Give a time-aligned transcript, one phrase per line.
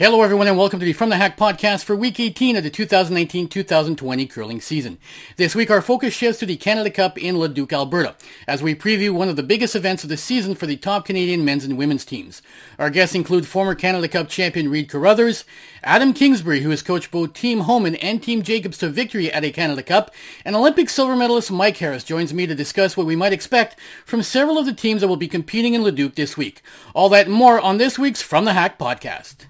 [0.00, 2.70] Hello, everyone, and welcome to the From the Hack podcast for Week 18 of the
[2.70, 4.96] 2019-2020 curling season.
[5.36, 8.14] This week, our focus shifts to the Canada Cup in Leduc, Alberta,
[8.48, 11.44] as we preview one of the biggest events of the season for the top Canadian
[11.44, 12.40] men's and women's teams.
[12.78, 15.44] Our guests include former Canada Cup champion Reid Carruthers,
[15.84, 19.52] Adam Kingsbury, who has coached both Team Homan and Team Jacobs to victory at a
[19.52, 20.14] Canada Cup,
[20.46, 24.22] and Olympic silver medalist Mike Harris joins me to discuss what we might expect from
[24.22, 26.62] several of the teams that will be competing in Leduc this week.
[26.94, 29.44] All that more on this week's From the Hack podcast.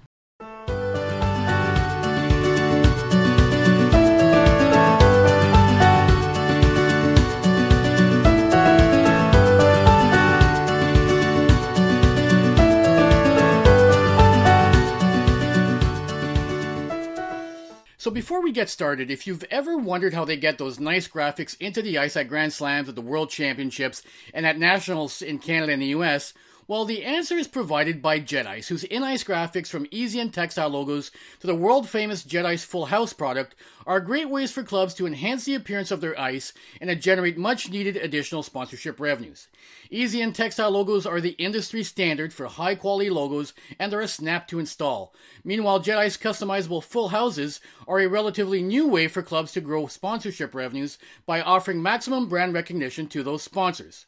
[18.01, 21.55] So before we get started, if you've ever wondered how they get those nice graphics
[21.59, 24.01] into the ice at Grand Slams, at the World Championships,
[24.33, 26.33] and at Nationals in Canada and the US,
[26.71, 30.69] well, the answer is provided by Jet Ice, whose in-ice graphics from easy and textile
[30.69, 31.11] logos
[31.41, 35.43] to the world-famous Jet Ice Full House product are great ways for clubs to enhance
[35.43, 39.49] the appearance of their ice and to generate much-needed additional sponsorship revenues.
[39.89, 44.47] Easy and textile logos are the industry standard for high-quality logos and are a snap
[44.47, 45.13] to install.
[45.43, 49.87] Meanwhile, Jet Ice customizable full houses are a relatively new way for clubs to grow
[49.87, 54.05] sponsorship revenues by offering maximum brand recognition to those sponsors.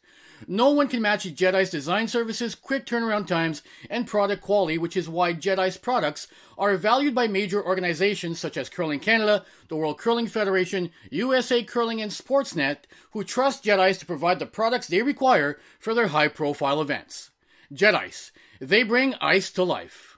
[0.48, 4.98] No one can match Jet Ice design services, quick turnaround times, and product quality, which
[4.98, 6.28] is why Jet Ice products
[6.58, 12.02] are valued by major organizations such as Curling Canada, the World Curling Federation, USA Curling,
[12.02, 12.80] and Sportsnet,
[13.12, 17.32] who trust Jet Ice to provide the products they require for their high profile events.
[17.72, 20.18] Jet Ice, they bring ice to life.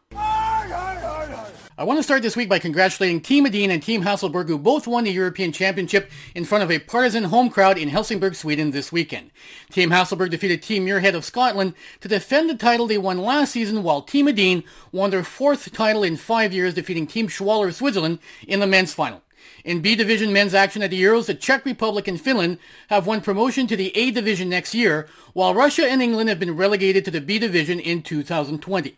[1.78, 4.88] I want to start this week by congratulating Team Edin and Team Hasselborg, who both
[4.88, 8.94] won the European Championship in front of a partisan home crowd in Helsingborg, Sweden this
[8.94, 9.30] weekend.
[9.72, 13.84] Team Hasselborg defeated Team Muirhead of Scotland to defend the title they won last season,
[13.84, 18.20] while Team Edin won their fourth title in five years, defeating Team Schwaller of Switzerland
[18.48, 19.22] in the men's final.
[19.66, 23.20] In B Division men's action at the Euros, the Czech Republic and Finland have won
[23.20, 27.12] promotion to the A Division next year, while Russia and England have been relegated to
[27.12, 28.96] the B Division in 2020.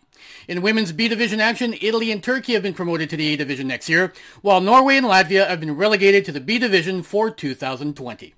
[0.48, 3.68] In women's B division action, Italy and Turkey have been promoted to the A division
[3.68, 8.34] next year, while Norway and Latvia have been relegated to the B division for 2020.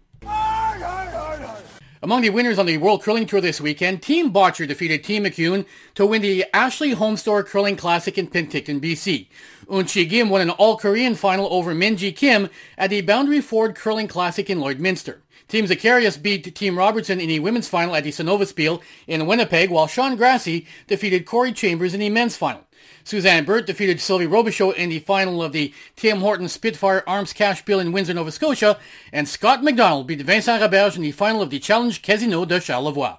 [2.01, 5.65] Among the winners on the World Curling Tour this weekend, Team Bottcher defeated Team McEwen
[5.95, 9.27] to win the Ashley Homestore Curling Classic in Penticton, BC.
[9.67, 14.49] Unchi Kim won an all-Korean final over Minji Kim at the Boundary Ford Curling Classic
[14.49, 15.17] in Lloydminster.
[15.49, 19.71] Team Zacharias beat Team Robertson in the women's final at the Sonova Spiel in Winnipeg,
[19.71, 22.67] while Sean Grassie defeated Corey Chambers in the men's final.
[23.03, 27.59] Suzanne Burt defeated Sylvie Robichaud in the final of the Tim Horton Spitfire Arms Cash
[27.59, 28.77] Spiel in Windsor, Nova Scotia,
[29.11, 33.17] and Scott McDonald beat Vincent Roberge in the final of the Challenge Casino de Charlevoix.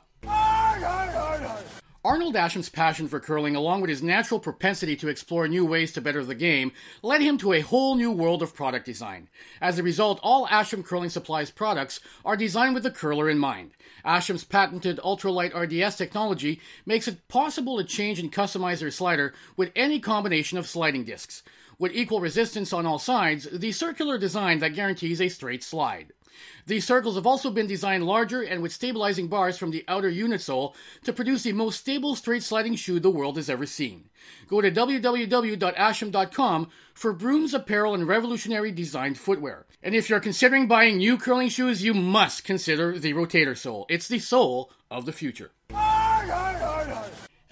[2.03, 6.01] Arnold Asham's passion for curling, along with his natural propensity to explore new ways to
[6.01, 6.73] better the game,
[7.03, 9.29] led him to a whole new world of product design.
[9.61, 13.73] As a result, all Asham Curling Supplies products are designed with the curler in mind.
[14.03, 19.71] Asham's patented ultralight RDS technology makes it possible to change and customize their slider with
[19.77, 21.43] any combination of sliding discs.
[21.79, 26.15] With equal resistance on all sides, the circular design that guarantees a straight slide.
[26.67, 30.41] These circles have also been designed larger and with stabilizing bars from the outer unit
[30.41, 30.75] sole
[31.05, 34.11] to produce the most stable straight sliding shoe the world has ever seen.
[34.47, 39.67] Go to www.asham.com for brooms, apparel, and revolutionary designed footwear.
[39.83, 43.87] And if you're considering buying new curling shoes, you must consider the rotator sole.
[43.89, 45.51] It's the sole of the future.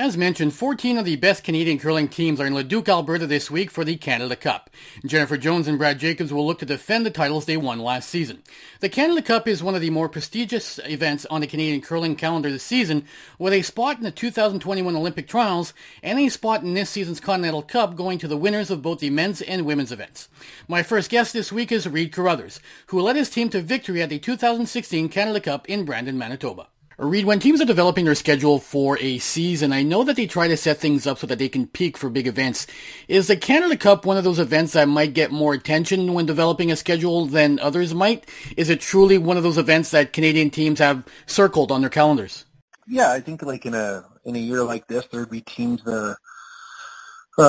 [0.01, 3.69] As mentioned, 14 of the best Canadian curling teams are in Leduc, Alberta this week
[3.69, 4.71] for the Canada Cup.
[5.05, 8.45] Jennifer Jones and Brad Jacobs will look to defend the titles they won last season.
[8.79, 12.49] The Canada Cup is one of the more prestigious events on the Canadian curling calendar
[12.49, 13.07] this season,
[13.41, 17.63] with a spot in the 2021 Olympic trials and a spot in this season's Continental
[17.63, 20.29] Cup going to the winners of both the men's and women's events.
[20.69, 24.11] My first guest this week is Reid Carruthers, who led his team to victory at
[24.11, 26.69] the 2016 Canada Cup in Brandon, Manitoba.
[27.01, 30.49] Reid, when teams are developing their schedule for a season, I know that they try
[30.49, 32.67] to set things up so that they can peak for big events.
[33.07, 36.73] Is the Canada Cup one of those events that might get more attention when developing
[36.73, 38.29] a schedule than others might?
[38.57, 42.47] Is it truly one of those events that Canadian teams have circled on their calendars?
[42.89, 45.95] Yeah, I think like in a in a year like this, there'd be teams that
[45.95, 46.19] are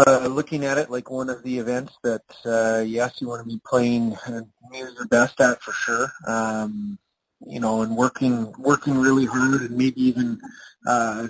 [0.08, 3.50] uh, looking at it like one of the events that uh, yes, you want to
[3.50, 6.12] be playing and use your best at for sure.
[6.28, 7.00] Um,
[7.42, 10.40] you know, and working working really hard and maybe even
[10.88, 11.28] uh,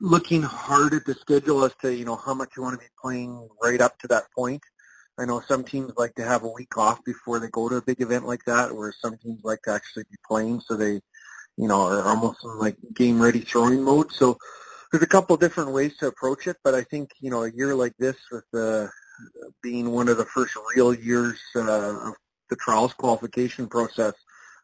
[0.00, 2.90] looking hard at the schedule as to you know how much you want to be
[3.00, 4.62] playing right up to that point.
[5.18, 7.82] I know some teams like to have a week off before they go to a
[7.82, 11.00] big event like that, where some teams like to actually be playing, so they,
[11.56, 14.12] you know, are almost in like game ready throwing mode.
[14.12, 14.36] So
[14.92, 17.74] there's a couple different ways to approach it, but I think you know a year
[17.74, 18.90] like this with the
[19.62, 22.14] being one of the first real years uh, of
[22.50, 24.14] the trials qualification process,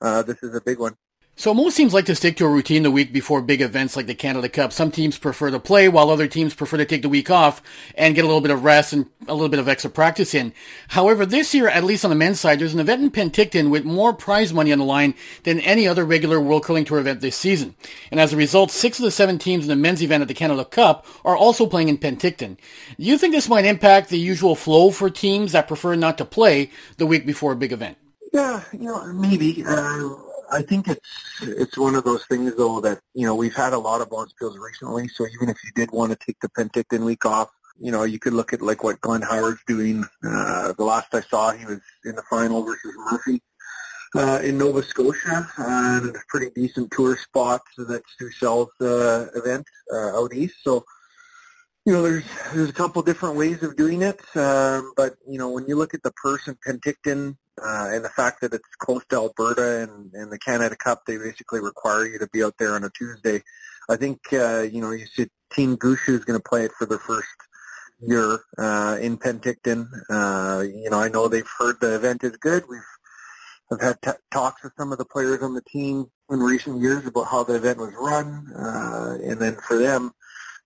[0.03, 0.97] uh, this is a big one.
[1.35, 4.07] So most teams like to stick to a routine the week before big events like
[4.07, 4.71] the Canada Cup.
[4.71, 7.63] Some teams prefer to play while other teams prefer to take the week off
[7.95, 10.53] and get a little bit of rest and a little bit of extra practice in.
[10.89, 13.85] However, this year, at least on the men's side, there's an event in Penticton with
[13.87, 15.15] more prize money on the line
[15.45, 17.77] than any other regular World Curling Tour event this season.
[18.11, 20.35] And as a result, six of the seven teams in the men's event at the
[20.35, 22.59] Canada Cup are also playing in Penticton.
[22.99, 26.27] Do you think this might impact the usual flow for teams that prefer not to
[26.27, 27.97] play the week before a big event?
[28.33, 29.65] Yeah, you know, maybe.
[29.67, 30.09] Uh
[30.53, 31.09] I think it's
[31.41, 34.59] it's one of those things though that you know we've had a lot of bonspiels
[34.59, 35.09] recently.
[35.09, 38.19] So even if you did want to take the Penticton week off, you know you
[38.19, 40.05] could look at like what Glenn Howard's doing.
[40.23, 43.41] Uh, the last I saw, he was in the final versus Murphy
[44.15, 47.63] uh, in Nova Scotia, and a pretty decent tour spot.
[47.75, 50.57] So that's Stu Sells uh, event uh, out east.
[50.63, 50.85] So
[51.87, 55.49] you know, there's there's a couple different ways of doing it, um, but you know,
[55.51, 59.03] when you look at the purse in Penticton uh, and the fact that it's close
[59.11, 62.75] to Alberta and, and the Canada Cup, they basically require you to be out there
[62.75, 63.43] on a Tuesday.
[63.91, 66.87] I think uh, you know, you see Team Gushue is going to play it for
[66.87, 67.29] their first
[68.01, 69.87] year uh, in Penticton.
[70.09, 72.65] Uh, you know, I know they've heard the event is good.
[72.69, 72.81] We've
[73.73, 77.07] I've had t- talks with some of the players on the team in recent years
[77.07, 80.13] about how the event was run, uh, and then for them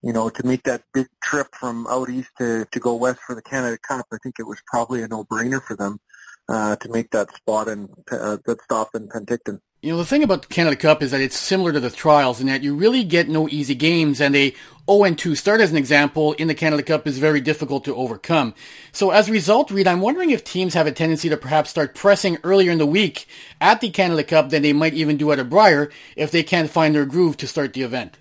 [0.02, 3.34] you know, to make that big trip from out east to, to go west for
[3.34, 6.15] the Canada Cup, I think it was probably a no-brainer for them uh,
[6.48, 9.60] to make that spot and uh, that stop in Penticton.
[9.82, 12.40] You know, the thing about the Canada Cup is that it's similar to the trials
[12.40, 14.52] in that you really get no easy games and a
[14.88, 18.54] 0-2 start as an example in the Canada Cup is very difficult to overcome.
[18.90, 21.94] So as a result, Reid, I'm wondering if teams have a tendency to perhaps start
[21.94, 23.28] pressing earlier in the week
[23.60, 26.70] at the Canada Cup than they might even do at a Brier if they can't
[26.70, 28.16] find their groove to start the event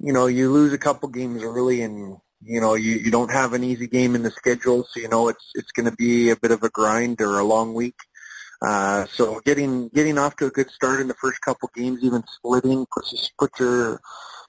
[0.00, 3.52] you know, you lose a couple games early and, you know, you, you don't have
[3.52, 6.36] an easy game in the schedule, so you know it's it's going to be a
[6.36, 7.96] bit of a grind or a long week.
[8.62, 12.22] Uh, so getting getting off to a good start in the first couple games, even
[12.26, 14.00] splitting, puts put your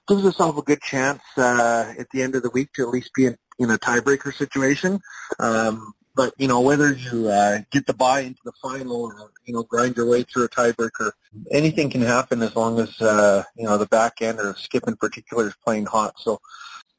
[0.08, 3.12] gives yourself a good chance uh, at the end of the week to at least
[3.16, 5.00] be in, in a tiebreaker situation.
[5.40, 9.54] Um, but you know whether you uh, get the buy into the final or you
[9.54, 11.12] know grind your way through a tiebreaker,
[11.52, 14.96] anything can happen as long as uh, you know the back end or Skip in
[14.96, 16.14] particular is playing hot.
[16.18, 16.40] So,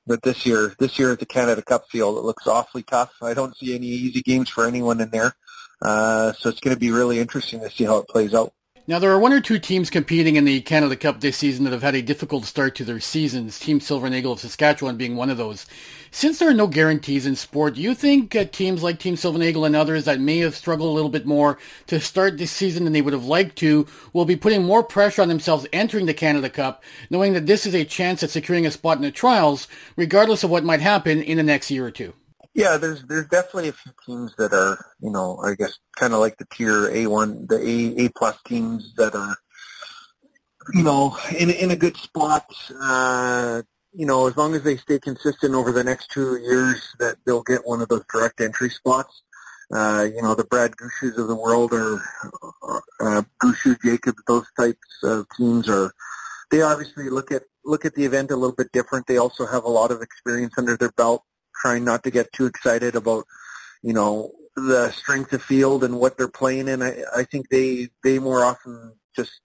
[0.06, 3.12] but this year, this year at the Canada Cup field, it looks awfully tough.
[3.23, 5.35] I don't see any easy games for anyone in there.
[5.82, 8.53] Uh, so it's going to be really interesting to see how it plays out.
[8.88, 11.73] Now, there are one or two teams competing in the Canada Cup this season that
[11.73, 15.37] have had a difficult start to their seasons, Team Silvernagle of Saskatchewan being one of
[15.37, 15.67] those.
[16.17, 19.67] Since there are no guarantees in sport, do you think uh, teams like Team Silvernagle
[19.67, 21.59] and others that may have struggled a little bit more
[21.89, 25.21] to start this season than they would have liked to will be putting more pressure
[25.21, 28.71] on themselves entering the Canada Cup, knowing that this is a chance at securing a
[28.71, 32.15] spot in the trials, regardless of what might happen in the next year or two?
[32.55, 36.21] Yeah, there's there's definitely a few teams that are, you know, I guess kind of
[36.21, 39.37] like the tier A1, the A A plus teams that are,
[40.73, 42.47] you know, in in a good spot.
[42.81, 43.61] Uh,
[43.97, 47.43] you know, as long as they stay consistent over the next two years, that they'll
[47.43, 49.23] get one of those direct entry spots.
[49.73, 52.03] Uh, you know, the Brad Gushues of the world or
[53.01, 55.93] uh, Gushue, Jacobs, those types of teams are.
[56.51, 59.07] They obviously look at look at the event a little bit different.
[59.07, 61.25] They also have a lot of experience under their belt
[61.61, 63.25] trying not to get too excited about,
[63.83, 66.83] you know, the strength of field and what they're playing in.
[66.83, 69.41] I, I think they they more often just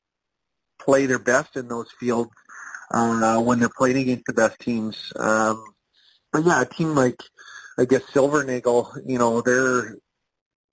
[0.78, 2.32] play their best in those fields
[2.94, 5.14] uh, when they're playing against the best teams.
[5.16, 5.64] Um,
[6.32, 7.22] but yeah, a team like
[7.80, 9.98] I guess Silvernagle, you know, they're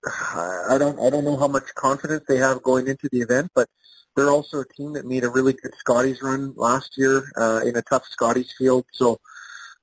[0.05, 3.67] I don't I don't know how much confidence they have going into the event, but
[4.15, 7.75] they're also a team that made a really good Scotties run last year uh, in
[7.75, 8.85] a tough Scotties field.
[8.91, 9.19] So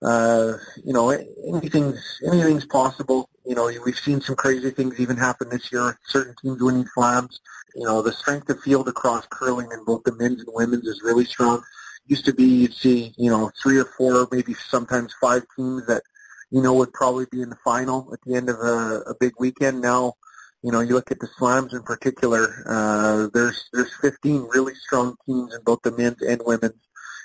[0.02, 3.28] uh, you know, anything's anything's possible.
[3.45, 5.99] You know, we've seen some crazy things even happen this year.
[6.07, 7.40] Certain teams winning slams.
[7.75, 11.02] You know, the strength of field across curling in both the men's and women's is
[11.02, 11.62] really strong.
[12.07, 16.03] Used to be you'd see, you know, three or four, maybe sometimes five teams that,
[16.51, 19.33] you know, would probably be in the final at the end of a, a big
[19.39, 19.81] weekend.
[19.81, 20.15] Now,
[20.63, 25.17] you know, you look at the slams in particular, uh, there's, there's 15 really strong
[25.27, 26.81] teams in both the men's and women's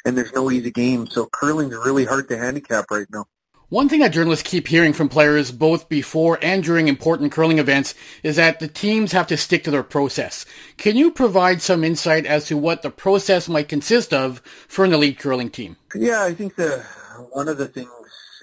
[0.05, 1.07] and there's no easy game.
[1.07, 3.25] So curling's really hard to handicap right now.
[3.71, 7.95] One thing that journalists keep hearing from players both before and during important curling events
[8.21, 10.45] is that the teams have to stick to their process.
[10.75, 14.91] Can you provide some insight as to what the process might consist of for an
[14.91, 15.77] elite curling team?
[15.95, 16.85] Yeah, I think the
[17.31, 17.89] one of the things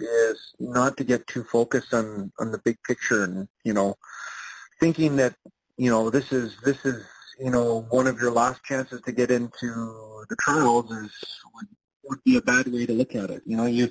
[0.00, 3.97] is not to get too focused on on the big picture and you know
[4.80, 5.35] thinking that
[5.76, 7.04] you know this is this is
[7.38, 11.12] you know, one of your last chances to get into the trials is
[12.08, 13.42] would be a bad way to look at it.
[13.44, 13.90] You know, you.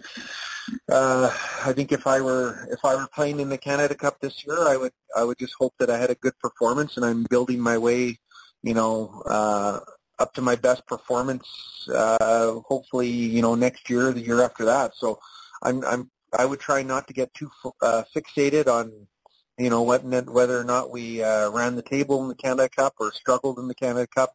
[0.90, 1.30] Uh,
[1.66, 4.68] I think if I were if I were playing in the Canada Cup this year,
[4.68, 7.60] I would I would just hope that I had a good performance, and I'm building
[7.60, 8.18] my way.
[8.64, 9.80] You know, uh,
[10.20, 11.48] up to my best performance.
[11.94, 14.96] Uh, hopefully, you know, next year, the year after that.
[14.96, 15.20] So,
[15.64, 17.50] I'm I'm I would try not to get too
[17.82, 19.08] uh, fixated on
[19.58, 22.94] you know what, whether or not we uh, ran the table in the Canada Cup
[23.00, 24.34] or struggled in the Canada Cup.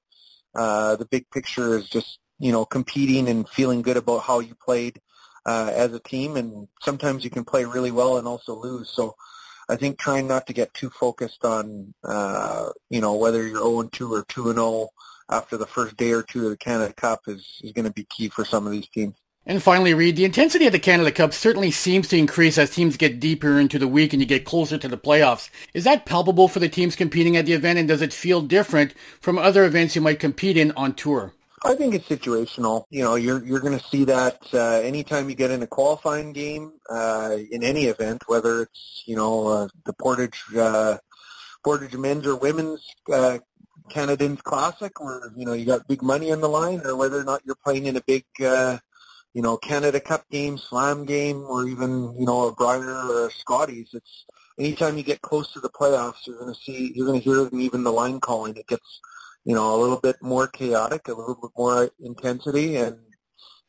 [0.54, 4.54] Uh, the big picture is just you know competing and feeling good about how you
[4.56, 5.00] played
[5.46, 8.90] uh, as a team, and sometimes you can play really well and also lose.
[8.90, 9.14] So
[9.68, 13.88] I think trying not to get too focused on uh, you know whether you're 0
[13.92, 14.88] 2 or 2 0
[15.30, 18.04] after the first day or two of the Canada Cup is, is going to be
[18.04, 19.14] key for some of these teams.
[19.46, 22.96] And finally, Reid, the intensity of the Canada Cup certainly seems to increase as teams
[22.96, 25.48] get deeper into the week and you get closer to the playoffs.
[25.74, 28.94] Is that palpable for the teams competing at the event, and does it feel different
[29.20, 31.32] from other events you might compete in on tour?
[31.64, 32.84] I think it's situational.
[32.90, 36.32] You know, you're you're going to see that uh, anytime you get in a qualifying
[36.32, 40.98] game uh, in any event, whether it's you know uh, the Portage uh,
[41.64, 43.38] Portage men's or women's uh,
[43.90, 47.18] Canad Inns Classic, where you know you got big money on the line, or whether
[47.18, 48.78] or not you're playing in a big uh,
[49.34, 53.30] you know, Canada Cup game, Slam game, or even, you know, a Brier or a
[53.30, 53.90] Scotties.
[53.94, 54.26] It's
[54.58, 57.48] anytime you get close to the playoffs, you're going to see, you're going to hear
[57.58, 58.56] even the line calling.
[58.56, 59.00] It gets,
[59.44, 62.96] you know, a little bit more chaotic, a little bit more intensity, and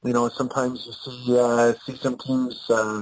[0.04, 3.02] you know, sometimes you see uh, see some teams uh,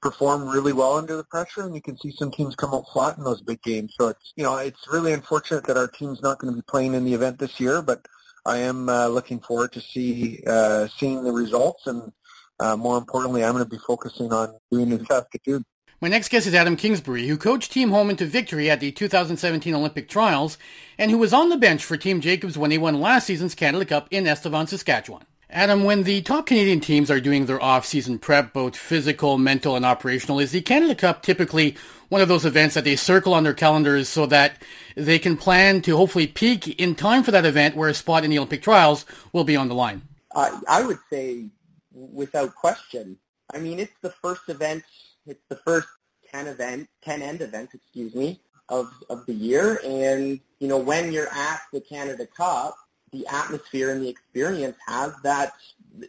[0.00, 3.18] perform really well under the pressure, and you can see some teams come out flat
[3.18, 3.94] in those big games.
[3.98, 6.94] So it's, you know, it's really unfortunate that our team's not going to be playing
[6.94, 8.06] in the event this year, but
[8.44, 12.12] I am uh, looking forward to see uh, seeing the results, and
[12.60, 15.64] uh, more importantly, I'm going to be focusing on doing the Saskatoon.
[15.98, 19.74] My next guest is Adam Kingsbury, who coached Team Homan to victory at the 2017
[19.74, 20.58] Olympic trials,
[20.98, 23.86] and who was on the bench for Team Jacobs when they won last season's Canada
[23.86, 25.24] Cup in Estevan, Saskatchewan.
[25.48, 29.86] Adam, when the top Canadian teams are doing their off-season prep, both physical, mental, and
[29.86, 31.74] operational, is the Canada Cup typically
[32.10, 34.60] one of those events that they circle on their calendars so that
[34.96, 38.28] they can plan to hopefully peak in time for that event where a spot in
[38.28, 40.02] the Olympic trials will be on the line?
[40.34, 41.46] I would say
[41.90, 43.18] without question.
[43.54, 44.84] I mean, it's the first event,
[45.26, 45.88] it's the first
[46.30, 49.80] 10 event, 10 end event, excuse me, of, of the year.
[49.84, 52.76] And, you know, when you're at the Canada Cup,
[53.12, 55.52] the atmosphere and the experience has that,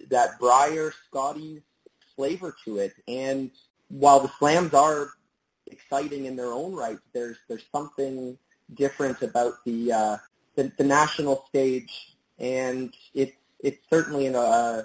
[0.09, 1.61] that Brier, Scotties
[2.15, 2.93] flavor to it.
[3.07, 3.51] And
[3.89, 5.11] while the slams are
[5.71, 6.97] exciting in their own right.
[7.13, 8.37] There's there's something
[8.73, 10.17] different about the uh,
[10.55, 14.83] the, the national stage, and it's it's certainly an, uh,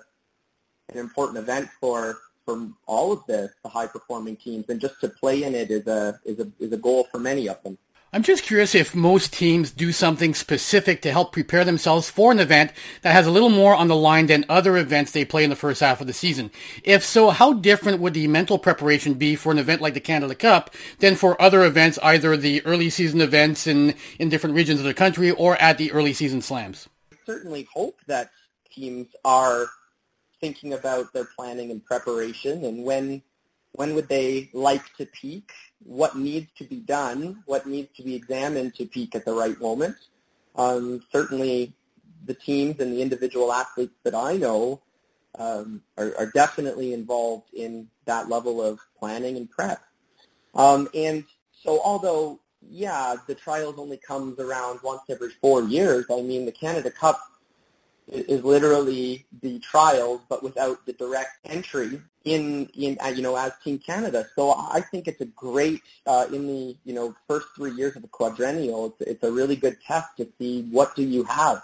[0.88, 5.08] an important event for for all of the, the high performing teams, and just to
[5.08, 7.78] play in it is a is a is a goal for many of them.
[8.14, 12.40] I'm just curious if most teams do something specific to help prepare themselves for an
[12.40, 12.70] event
[13.00, 15.56] that has a little more on the line than other events they play in the
[15.56, 16.50] first half of the season.
[16.84, 20.34] If so, how different would the mental preparation be for an event like the Canada
[20.34, 24.84] Cup than for other events, either the early season events in, in different regions of
[24.84, 26.90] the country or at the early season slams?
[27.10, 28.30] I certainly hope that
[28.70, 29.68] teams are
[30.42, 33.22] thinking about their planning and preparation and when
[33.74, 35.50] when would they like to peak
[35.82, 39.58] what needs to be done, what needs to be examined to peak at the right
[39.62, 39.96] moment.
[40.56, 41.72] Um, certainly,
[42.26, 44.82] the teams and the individual athletes that I know
[45.38, 49.80] um, are, are, definitely involved in that level of planning and prep.
[50.54, 51.24] Um, and
[51.62, 56.06] so, although yeah, the trials only comes around once every four years.
[56.10, 57.20] I mean, the Canada Cup
[58.08, 63.52] is literally the trials, but without the direct entry in, in uh, you know, as
[63.64, 64.26] Team Canada.
[64.34, 68.02] So I think it's a great, uh, in the, you know, first three years of
[68.02, 71.62] the quadrennial, it's, it's a really good test to see what do you have.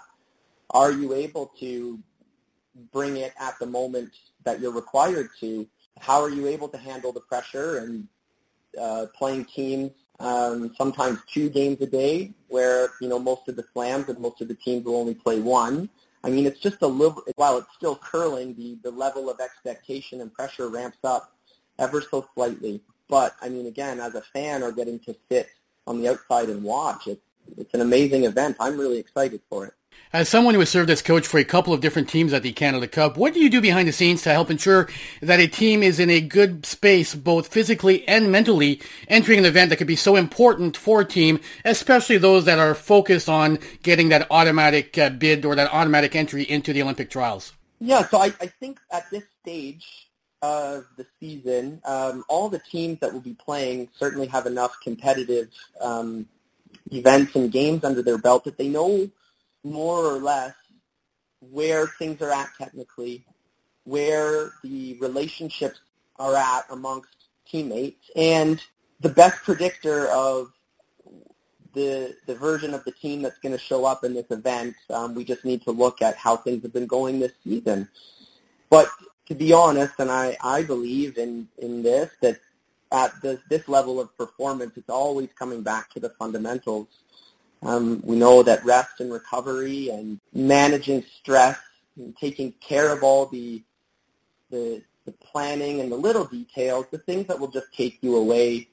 [0.71, 1.99] Are you able to
[2.91, 4.11] bring it at the moment
[4.43, 5.67] that you're required to?
[5.99, 8.07] How are you able to handle the pressure and
[8.79, 13.63] uh, playing teams um, sometimes two games a day where, you know, most of the
[13.73, 15.89] slams and most of the teams will only play one.
[16.23, 20.21] I mean, it's just a little, while it's still curling, the, the level of expectation
[20.21, 21.33] and pressure ramps up
[21.77, 22.81] ever so slightly.
[23.07, 25.49] But, I mean, again, as a fan or getting to sit
[25.87, 27.21] on the outside and watch, it's,
[27.57, 28.57] it's an amazing event.
[28.59, 29.73] I'm really excited for it.
[30.11, 32.51] As someone who has served as coach for a couple of different teams at the
[32.51, 34.89] Canada Cup, what do you do behind the scenes to help ensure
[35.21, 39.69] that a team is in a good space, both physically and mentally, entering an event
[39.69, 44.09] that could be so important for a team, especially those that are focused on getting
[44.09, 47.53] that automatic uh, bid or that automatic entry into the Olympic trials?
[47.79, 50.09] Yeah, so I, I think at this stage
[50.41, 55.49] of the season, um, all the teams that will be playing certainly have enough competitive
[55.79, 56.27] um,
[56.91, 59.07] events and games under their belt that they know
[59.63, 60.53] more or less
[61.41, 63.25] where things are at technically,
[63.83, 65.79] where the relationships
[66.17, 68.09] are at amongst teammates.
[68.15, 68.61] And
[68.99, 70.51] the best predictor of
[71.73, 75.13] the the version of the team that's going to show up in this event, um,
[75.13, 77.87] we just need to look at how things have been going this season.
[78.69, 78.89] But
[79.27, 82.39] to be honest, and I, I believe in, in this, that
[82.91, 86.87] at this, this level of performance, it's always coming back to the fundamentals.
[87.61, 91.59] Um, we know that rest and recovery and managing stress
[91.97, 93.63] and taking care of all the,
[94.49, 98.69] the, the planning and the little details, the things that will just take you away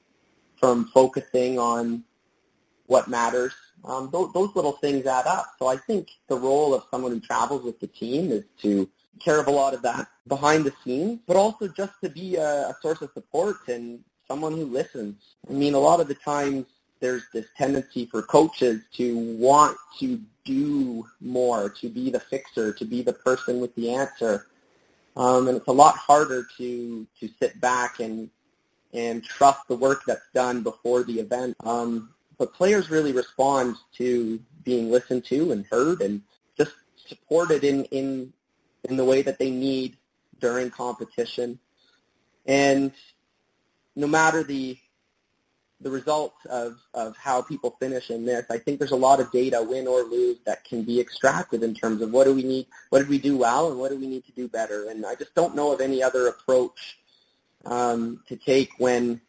[0.59, 2.03] from focusing on
[2.85, 3.53] what matters.
[3.83, 5.53] Um, those, those little things add up.
[5.59, 8.89] So I think the role of someone who travels with the team is to
[9.19, 12.69] care of a lot of that behind the scenes, but also just to be a,
[12.69, 15.15] a source of support and someone who listens.
[15.49, 16.65] I mean, a lot of the times
[16.99, 22.85] there's this tendency for coaches to want to do more, to be the fixer, to
[22.85, 24.47] be the person with the answer.
[25.15, 28.29] Um, and it's a lot harder to, to sit back and,
[28.93, 31.55] and trust the work that's done before the event.
[31.63, 36.21] Um, but players really respond to being listened to and heard and
[36.57, 36.71] just
[37.07, 38.31] supported in, in
[38.89, 39.97] in the way that they need
[40.39, 41.59] during competition.
[42.45, 42.91] And
[43.95, 44.77] no matter the
[45.79, 49.31] the results of, of how people finish in this, I think there's a lot of
[49.31, 52.65] data, win or lose, that can be extracted in terms of what do we need,
[52.89, 54.89] what did we do well, and what do we need to do better.
[54.89, 56.97] And I just don't know of any other approach
[57.65, 59.21] um, to take when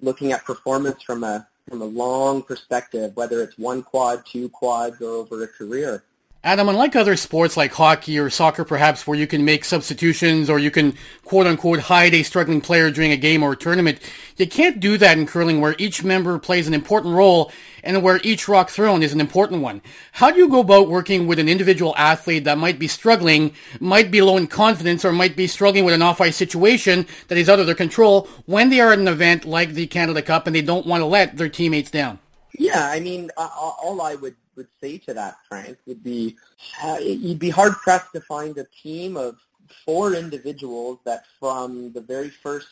[0.00, 5.02] looking at performance from a from a long perspective, whether it's one quad, two quads,
[5.02, 6.02] or over a career.
[6.44, 10.60] Adam, unlike other sports like hockey or soccer perhaps where you can make substitutions or
[10.60, 13.98] you can quote unquote hide a struggling player during a game or a tournament,
[14.36, 17.50] you can't do that in curling where each member plays an important role
[17.82, 19.82] and where each rock thrown is an important one.
[20.12, 24.12] How do you go about working with an individual athlete that might be struggling, might
[24.12, 27.58] be low in confidence, or might be struggling with an off-ice situation that is out
[27.58, 30.62] of their control when they are at an event like the Canada Cup and they
[30.62, 32.20] don't want to let their teammates down?
[32.56, 36.36] Yeah, I mean, all I would would say to that, Frank, would be
[36.84, 39.38] uh, you'd be hard pressed to find a team of
[39.86, 42.68] four individuals that from the very first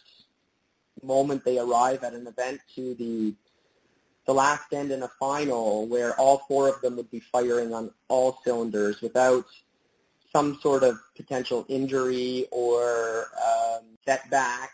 [1.03, 3.35] moment they arrive at an event to the
[4.27, 7.92] the last end in a final where all four of them would be firing on
[8.09, 9.44] all cylinders without
[10.33, 14.70] some sort of potential injury or um, setback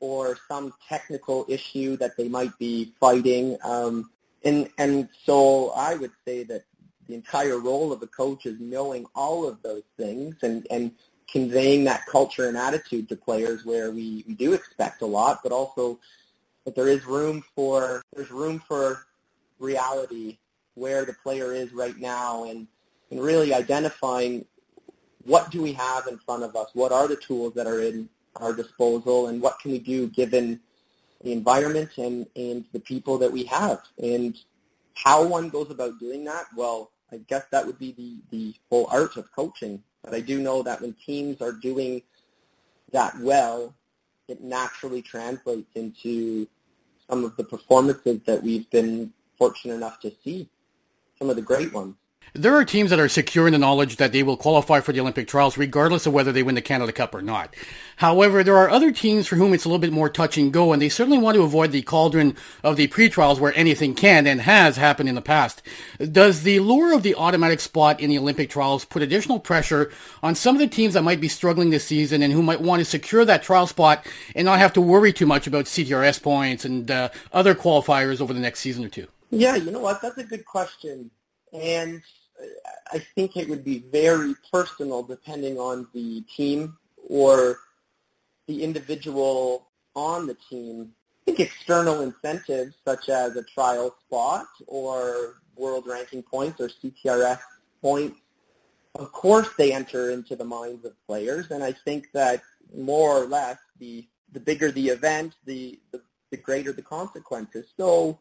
[0.00, 3.56] or some technical issue that they might be fighting.
[3.62, 4.10] Um,
[4.44, 6.64] and and so I would say that
[7.06, 10.92] the entire role of a coach is knowing all of those things and and
[11.32, 15.50] conveying that culture and attitude to players where we, we do expect a lot, but
[15.50, 15.98] also
[16.64, 19.06] that there is room for there's room for
[19.58, 20.38] reality
[20.74, 22.66] where the player is right now and,
[23.10, 24.44] and really identifying
[25.24, 28.08] what do we have in front of us, what are the tools that are in
[28.36, 30.60] our disposal, and what can we do given
[31.22, 33.80] the environment and, and the people that we have.
[33.98, 34.36] And
[34.94, 38.88] how one goes about doing that, well, I guess that would be the, the whole
[38.90, 39.82] art of coaching.
[40.02, 42.02] But I do know that when teams are doing
[42.92, 43.74] that well,
[44.28, 46.46] it naturally translates into
[47.08, 50.48] some of the performances that we've been fortunate enough to see,
[51.18, 51.94] some of the great ones.
[52.34, 55.00] There are teams that are secure in the knowledge that they will qualify for the
[55.00, 57.54] Olympic trials regardless of whether they win the Canada Cup or not.
[57.96, 60.72] However, there are other teams for whom it's a little bit more touch and go,
[60.72, 64.40] and they certainly want to avoid the cauldron of the pre-trials where anything can and
[64.40, 65.60] has happened in the past.
[65.98, 70.34] Does the lure of the automatic spot in the Olympic trials put additional pressure on
[70.34, 72.86] some of the teams that might be struggling this season and who might want to
[72.86, 76.90] secure that trial spot and not have to worry too much about CTRS points and
[76.90, 79.06] uh, other qualifiers over the next season or two?
[79.30, 80.00] Yeah, you know what?
[80.00, 81.10] That's a good question.
[81.52, 82.02] And
[82.40, 82.46] uh,
[82.92, 86.76] I think it would be very personal depending on the team
[87.08, 87.58] or
[88.46, 90.92] the individual on the team.
[91.22, 97.38] I think external incentives such as a trial spot or world ranking points or CTRS
[97.80, 98.18] points,
[98.94, 101.50] of course they enter into the minds of players.
[101.50, 102.42] And I think that
[102.74, 107.66] more or less the, the bigger the event, the, the, the greater the consequences.
[107.76, 108.18] So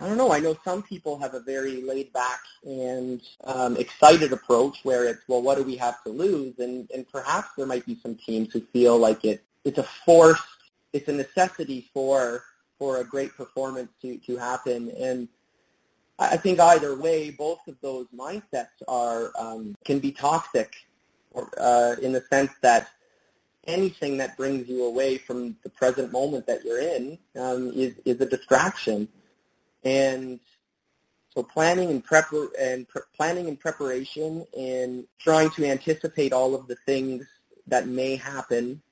[0.00, 0.32] I don't know.
[0.32, 5.22] I know some people have a very laid back and um, excited approach where it's,
[5.28, 6.58] well, what do we have to lose?
[6.58, 10.42] And, and perhaps there might be some teams who feel like it, it's a force,
[10.92, 12.42] it's a necessity for,
[12.78, 14.90] for a great performance to, to happen.
[14.98, 15.28] And
[16.18, 20.74] I think either way, both of those mindsets are, um, can be toxic
[21.30, 22.88] or, uh, in the sense that
[23.66, 28.20] anything that brings you away from the present moment that you're in um, is, is
[28.20, 29.08] a distraction.
[29.84, 30.40] And
[31.34, 32.26] so planning and prep
[32.60, 37.26] and planning and preparation and trying to anticipate all of the things
[37.66, 38.82] that may happen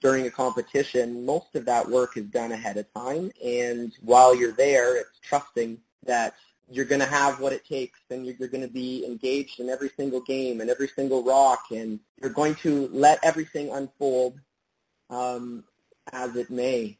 [0.00, 3.32] during a competition, most of that work is done ahead of time.
[3.44, 6.34] And while you're there, it's trusting that
[6.68, 9.68] you're going to have what it takes and you're, you're going to be engaged in
[9.68, 14.38] every single game and every single rock and you're going to let everything unfold
[15.10, 15.64] um,
[16.12, 16.98] as it may.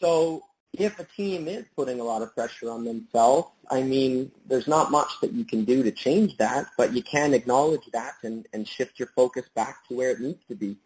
[0.00, 0.42] So
[0.78, 4.90] if a team is putting a lot of pressure on themselves, I mean, there's not
[4.90, 8.66] much that you can do to change that, but you can acknowledge that and, and
[8.66, 10.76] shift your focus back to where it needs to be.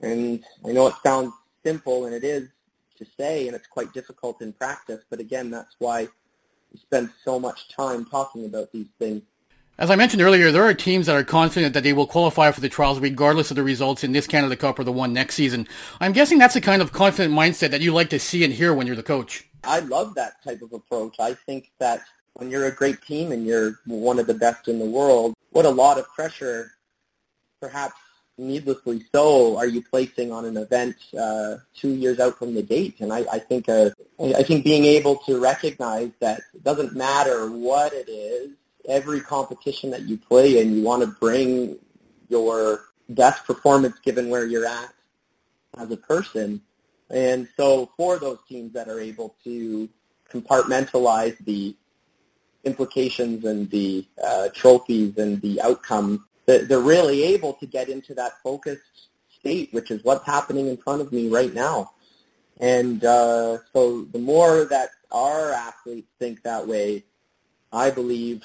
[0.00, 1.32] And I know it sounds
[1.64, 2.48] simple, and it is
[2.98, 6.08] to say, and it's quite difficult in practice, but again, that's why
[6.72, 9.22] we spend so much time talking about these things.
[9.76, 12.60] As I mentioned earlier, there are teams that are confident that they will qualify for
[12.60, 15.66] the trials regardless of the results in this Canada Cup or the one next season.
[16.00, 18.72] I'm guessing that's the kind of confident mindset that you like to see and hear
[18.72, 19.48] when you're the coach.
[19.64, 21.16] I love that type of approach.
[21.18, 24.78] I think that when you're a great team and you're one of the best in
[24.78, 26.70] the world, what a lot of pressure,
[27.60, 27.96] perhaps
[28.38, 33.00] needlessly so, are you placing on an event uh, two years out from the date?
[33.00, 37.50] And I, I think uh, I think being able to recognize that it doesn't matter
[37.50, 38.50] what it is,
[38.88, 41.78] every competition that you play in, you want to bring
[42.28, 44.92] your best performance given where you're at
[45.78, 46.60] as a person.
[47.10, 49.88] And so for those teams that are able to
[50.32, 51.76] compartmentalize the
[52.64, 58.32] implications and the uh, trophies and the outcomes they're really able to get into that
[58.42, 61.92] focused state, which is what's happening in front of me right now.
[62.60, 67.04] And uh, so the more that our athletes think that way,
[67.74, 68.44] I believe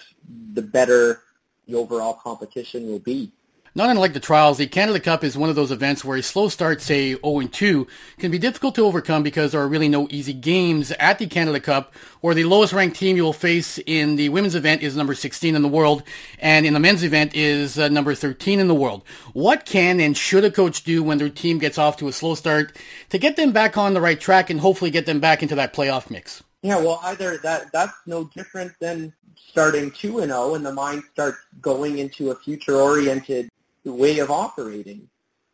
[0.53, 1.21] the better
[1.67, 3.31] the overall competition will be.
[3.75, 6.49] Not unlike the trials, the Canada Cup is one of those events where a slow
[6.49, 7.87] start, say 0-2,
[8.17, 11.59] can be difficult to overcome because there are really no easy games at the Canada
[11.59, 15.13] Cup, or the lowest ranked team you will face in the women's event is number
[15.13, 16.01] 16 in the world,
[16.39, 19.03] and in the men's event is uh, number 13 in the world.
[19.33, 22.33] What can and should a coach do when their team gets off to a slow
[22.33, 22.75] start
[23.09, 25.73] to get them back on the right track and hopefully get them back into that
[25.73, 26.43] playoff mix?
[26.61, 31.03] Yeah, well, either that that's no different than starting 2 and 0 and the mind
[31.13, 33.49] starts going into a future oriented
[33.85, 35.09] way of operating.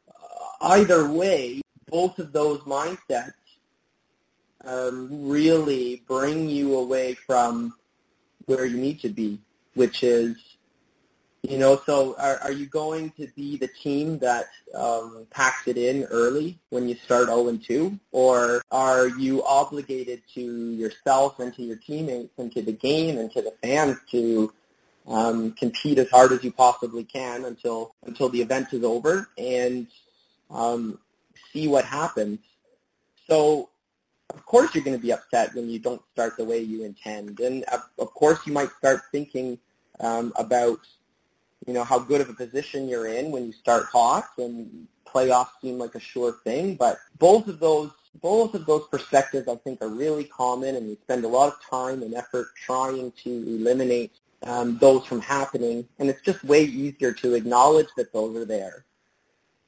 [0.10, 0.13] Uh,
[0.62, 3.34] either way, both of those mindsets
[4.65, 7.74] um, really bring you away from
[8.46, 9.39] where you need to be,
[9.76, 10.55] which is,
[11.50, 15.78] you know, so are, are you going to be the team that um, packs it
[15.78, 18.00] in early when you start 0-2?
[18.12, 23.32] Or are you obligated to yourself and to your teammates and to the game and
[23.32, 24.54] to the fans to
[25.08, 29.88] um, compete as hard as you possibly can until until the event is over and
[30.50, 31.00] um,
[31.54, 32.40] see what happens.
[33.28, 33.70] So,
[34.34, 37.40] of course, you're going to be upset when you don't start the way you intend,
[37.40, 39.60] and of, of course, you might start thinking
[40.00, 40.80] um, about
[41.65, 45.49] you know how good of a position you're in when you start hot and playoffs
[45.62, 46.75] seem like a sure thing.
[46.75, 50.95] But both of those both of those perspectives, I think, are really common, and we
[51.04, 55.88] spend a lot of time and effort trying to eliminate um, those from happening.
[55.99, 58.86] And it's just way easier to acknowledge that those are there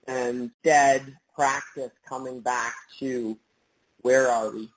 [0.08, 3.38] and instead practice coming back to
[4.02, 4.70] where are we?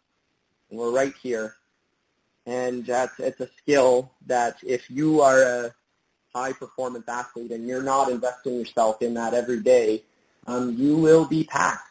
[0.71, 1.55] And we're right here.
[2.47, 5.75] And that's, it's a skill that if you are a
[6.35, 10.03] high performance athlete and you're not investing yourself in that every day,
[10.47, 11.85] um, you will be passed.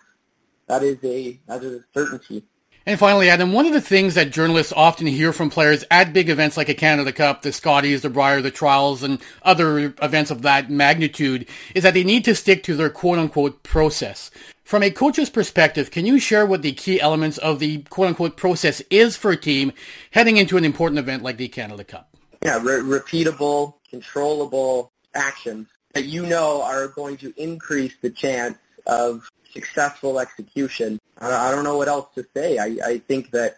[0.67, 2.43] That is a that is a certainty.
[2.85, 6.29] And finally, Adam, one of the things that journalists often hear from players at big
[6.29, 10.41] events like a Canada Cup, the Scotties, the Brier, the Trials, and other events of
[10.43, 14.31] that magnitude is that they need to stick to their quote-unquote process.
[14.63, 18.81] From a coach's perspective, can you share what the key elements of the quote-unquote process
[18.89, 19.71] is for a team
[20.11, 22.15] heading into an important event like the Canada Cup?
[22.43, 29.29] Yeah, re- repeatable, controllable actions that you know are going to increase the chance of
[29.51, 30.99] successful execution.
[31.19, 32.57] I, don't know what else to say.
[32.57, 33.57] I, I think that,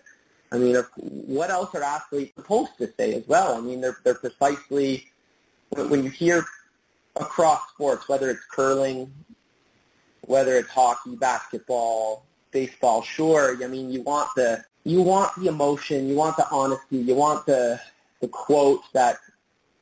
[0.52, 3.58] I mean, if, what else are athletes supposed to say as well?
[3.58, 5.08] I mean, they're, they're precisely,
[5.70, 6.44] when you hear
[7.15, 9.12] across sports, whether it's curling,
[10.22, 16.08] whether it's hockey, basketball, baseball, sure, I mean, you want the, you want the emotion,
[16.08, 17.80] you want the honesty, you want the,
[18.22, 19.17] the quotes that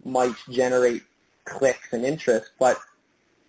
[0.05, 1.03] might generate
[1.45, 2.77] clicks and interest, but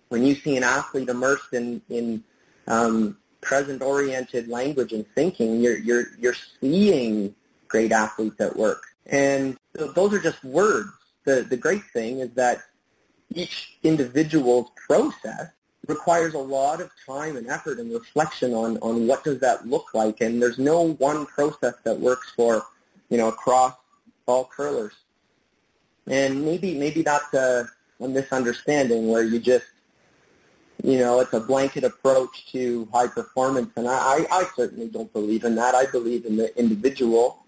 [0.09, 2.23] when you see an athlete immersed in, in
[2.67, 7.33] um, present-oriented language and thinking, you're, you're, you're seeing
[7.67, 8.83] great athletes at work.
[9.05, 10.89] And those are just words.
[11.23, 12.61] The, the great thing is that
[13.33, 15.47] each individual's process
[15.87, 19.93] requires a lot of time and effort and reflection on, on what does that look
[19.93, 20.21] like.
[20.21, 22.63] And there's no one process that works for,
[23.09, 23.73] you know, across
[24.25, 24.93] all curlers.
[26.07, 29.65] And maybe, maybe that's a, a misunderstanding where you just
[30.83, 35.43] you know, it's a blanket approach to high performance, and I, I certainly don't believe
[35.43, 35.75] in that.
[35.75, 37.45] I believe in the individual,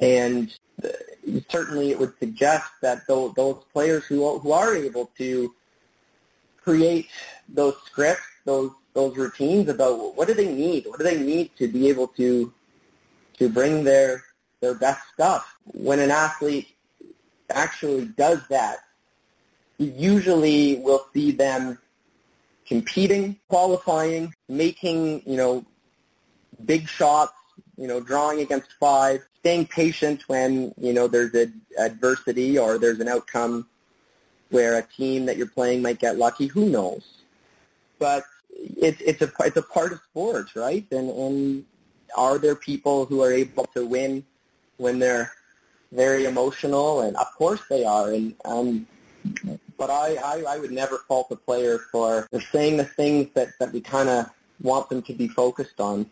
[0.00, 0.88] and uh,
[1.48, 5.54] certainly it would suggest that those, those players who who are able to
[6.62, 7.08] create
[7.48, 11.66] those scripts, those those routines about what do they need, what do they need to
[11.66, 12.52] be able to
[13.38, 14.22] to bring their
[14.60, 15.56] their best stuff.
[15.64, 16.73] When an athlete
[17.50, 18.78] actually does that,
[19.78, 21.78] you usually will see them
[22.66, 25.64] competing, qualifying, making, you know,
[26.64, 27.34] big shots,
[27.76, 33.00] you know, drawing against five, staying patient when, you know, there's a, adversity or there's
[33.00, 33.66] an outcome
[34.50, 36.46] where a team that you're playing might get lucky.
[36.46, 37.02] Who knows?
[37.98, 40.86] But it's it's a it's a part of sports, right?
[40.92, 41.64] And and
[42.16, 44.24] are there people who are able to win
[44.76, 45.32] when they're
[45.92, 47.02] very emotional?
[47.02, 48.10] And of course they are.
[48.10, 48.86] And um,
[49.76, 53.72] but I, I, I would never fault a player for, saying the things that, that
[53.72, 56.10] we kind of want them to be focused on.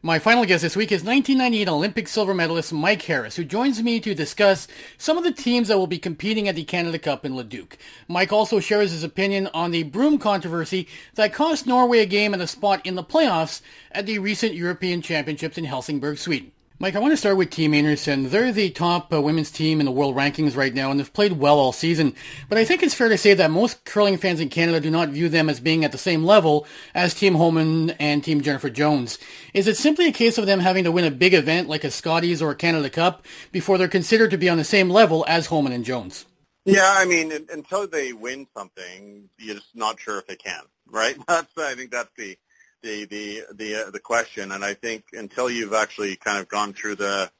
[0.00, 3.98] My final guest this week is 1998 Olympic silver medalist Mike Harris, who joins me
[4.00, 7.34] to discuss some of the teams that will be competing at the Canada Cup in
[7.34, 7.76] Leduc.
[8.06, 12.42] Mike also shares his opinion on the broom controversy that cost Norway a game and
[12.42, 16.52] a spot in the playoffs at the recent European Championships in Helsingborg, Sweden.
[16.80, 18.30] Mike, I want to start with Team Einarson.
[18.30, 21.32] They're the top uh, women's team in the world rankings right now, and they've played
[21.32, 22.14] well all season.
[22.48, 25.08] But I think it's fair to say that most curling fans in Canada do not
[25.08, 29.18] view them as being at the same level as Team Homan and Team Jennifer Jones.
[29.54, 31.90] Is it simply a case of them having to win a big event like a
[31.90, 35.46] Scotties or a Canada Cup before they're considered to be on the same level as
[35.46, 36.26] Homan and Jones?
[36.64, 41.16] Yeah, I mean, until they win something, you're just not sure if they can, right?
[41.26, 42.38] That's I think that's the
[42.82, 46.72] the the the uh, the question, and I think until you've actually kind of gone
[46.72, 47.30] through the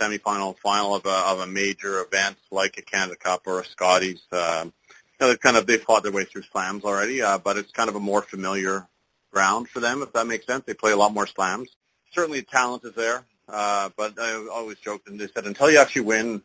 [0.00, 4.22] semifinal, final of a of a major event like a Canada Cup or a Scotties,
[4.32, 4.72] um, you
[5.20, 7.88] know, they've kind of they've fought their way through slams already, uh, but it's kind
[7.88, 8.86] of a more familiar
[9.30, 10.64] ground for them, if that makes sense.
[10.66, 11.68] They play a lot more slams.
[12.12, 16.02] Certainly, talent is there, uh, but I always joked and they said until you actually
[16.02, 16.42] win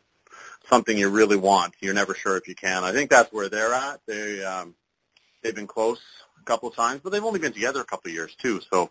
[0.68, 2.84] something you really want, you're never sure if you can.
[2.84, 4.00] I think that's where they're at.
[4.06, 4.74] They um,
[5.46, 6.00] they've been close
[6.40, 8.60] a couple of times, but they've only been together a couple of years too.
[8.72, 8.90] So,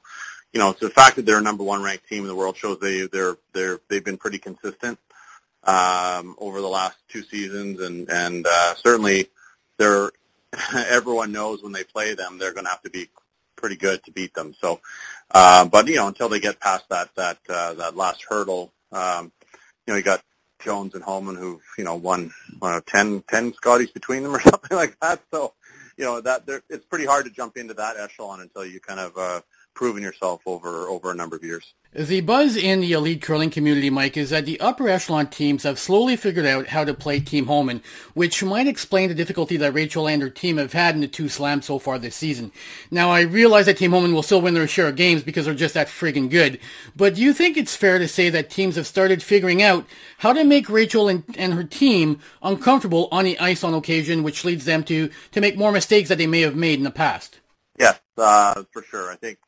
[0.54, 2.58] you know, so the fact that they're a number one ranked team in the world
[2.58, 4.98] shows they they're they're they've been pretty consistent
[5.66, 9.30] um, over the last two seasons, and and uh, certainly
[9.78, 10.12] they're
[10.74, 13.10] everyone knows when they play them they're going to have to be
[13.58, 14.56] pretty good to beat them.
[14.62, 14.80] So,
[15.32, 19.32] uh, but you know, until they get past that that uh, that last hurdle, um,
[19.86, 20.24] you know, you got
[20.60, 24.78] Jones and Homan who've you know won uh, 10, 10 Scotties between them or something
[24.78, 25.22] like that.
[25.32, 25.54] So
[25.98, 29.00] you know that there it's pretty hard to jump into that echelon until you kind
[29.00, 29.42] of uh,
[29.76, 31.74] proven yourself over over a number of years.
[31.94, 35.80] The buzz in the elite curling community, Mike, is that the upper echelon teams have
[35.80, 37.82] slowly figured out how to play Team Homan,
[38.14, 41.30] which might explain the difficulty that Rachel and her team have had in the two
[41.30, 42.52] slams so far this season.
[42.92, 45.54] Now, I realize that Team Homan will still win their share of games because they're
[45.54, 46.60] just that friggin' good,
[46.98, 49.86] but do you think it's fair to say that teams have started figuring out
[50.18, 54.44] how to make Rachel and, and her team uncomfortable on the ice on occasion, which
[54.44, 57.40] leads them to, to make more mistakes that they may have made in the past?
[57.78, 59.12] Yes, uh, for sure.
[59.12, 59.40] I think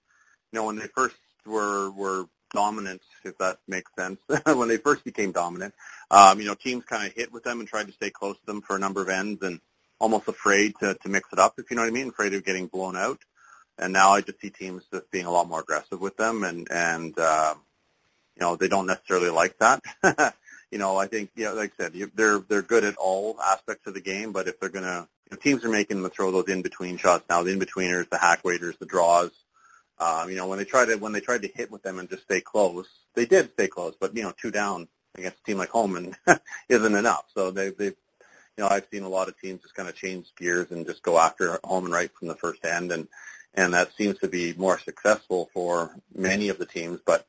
[0.58, 1.16] know, when they first
[1.46, 5.74] were were dominant, if that makes sense, when they first became dominant,
[6.12, 8.46] um, you know, teams kind of hit with them and tried to stay close to
[8.46, 9.60] them for a number of ends and
[10.00, 12.46] almost afraid to, to mix it up, if you know what I mean, afraid of
[12.46, 13.20] getting blown out.
[13.78, 16.68] And now I just see teams just being a lot more aggressive with them and,
[16.72, 17.54] and, uh,
[18.36, 19.84] you know, they don't necessarily like that.
[20.72, 23.94] you know, I think, know, like I said, they're, they're good at all aspects of
[23.94, 27.26] the game, but if they're to, you teams are making them throw those in-between shots
[27.30, 29.32] now, the in-betweeners, the hack waiters, the draws,
[30.00, 32.10] um, you know, when they tried to when they tried to hit with them and
[32.10, 35.58] just stay close, they did stay close, but you know, two down against a team
[35.58, 36.16] like Homan
[36.70, 37.26] isn't enough.
[37.34, 40.34] So they they you know, I've seen a lot of teams just kind of change
[40.36, 43.08] gears and just go after Homan right from the first end and
[43.54, 47.26] and that seems to be more successful for many of the teams, but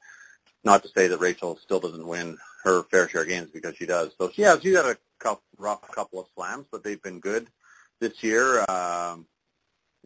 [0.63, 3.87] not to say that Rachel still doesn't win her fair share of games because she
[3.87, 4.13] does.
[4.19, 7.49] So she got a couple, rough couple of slams, but they've been good
[8.01, 8.61] this year.
[8.69, 9.27] Um,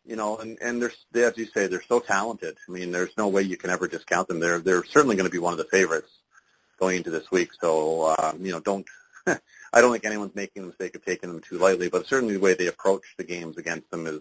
[0.05, 2.57] you know, and and they're as you say, they're so talented.
[2.69, 4.41] I mean, there's no way you can ever discount them.
[4.41, 6.11] They're they're certainly going to be one of the favorites
[6.79, 7.51] going into this week.
[7.61, 8.87] So um, you know, don't.
[9.75, 12.41] I don't think anyone's making the mistake of taking them too lightly, but certainly the
[12.41, 14.21] way they approach the games against them is.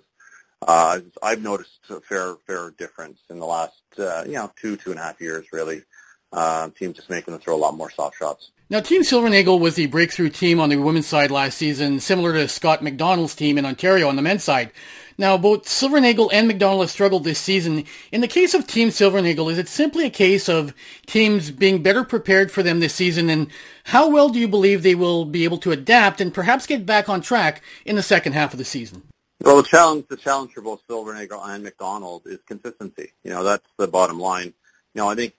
[0.66, 4.92] Uh, I've noticed a fair fair difference in the last uh, you know two two
[4.92, 5.84] and a half years really.
[6.32, 8.52] Uh, teams just making them throw a lot more soft shots.
[8.72, 12.48] Now, Team Silvernagle was the breakthrough team on the women's side last season, similar to
[12.48, 14.72] Scott McDonald's team in Ontario on the men's side.
[15.18, 17.84] Now, both Silvernagle and McDonald have struggled this season.
[18.14, 20.74] In the case of Team Silvernagle, is it simply a case of
[21.06, 23.30] teams being better prepared for them this season?
[23.30, 23.50] And
[23.84, 27.10] how well do you believe they will be able to adapt and perhaps get back
[27.10, 29.04] on track in the second half of the season?
[29.44, 33.12] Well, the challenge, the challenge for both Silvernagle and McDonald is consistency.
[33.26, 34.54] You know, that's the bottom line.
[34.94, 35.34] You know, I think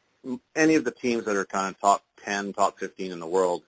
[0.55, 3.63] any of the teams that are kind of top 10, top 15 in the world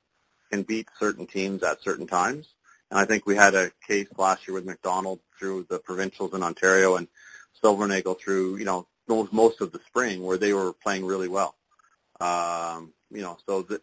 [0.50, 2.54] can beat certain teams at certain times.
[2.90, 6.42] And I think we had a case last year with McDonald through the provincials in
[6.42, 7.08] Ontario and
[7.62, 11.56] Silvernagle through, you know, most of the spring where they were playing really well.
[12.20, 13.82] Um, you know, so that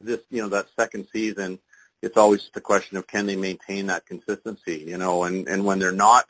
[0.00, 1.58] this, you know, that second season,
[2.02, 5.78] it's always a question of can they maintain that consistency, you know, and, and when
[5.78, 6.26] they're not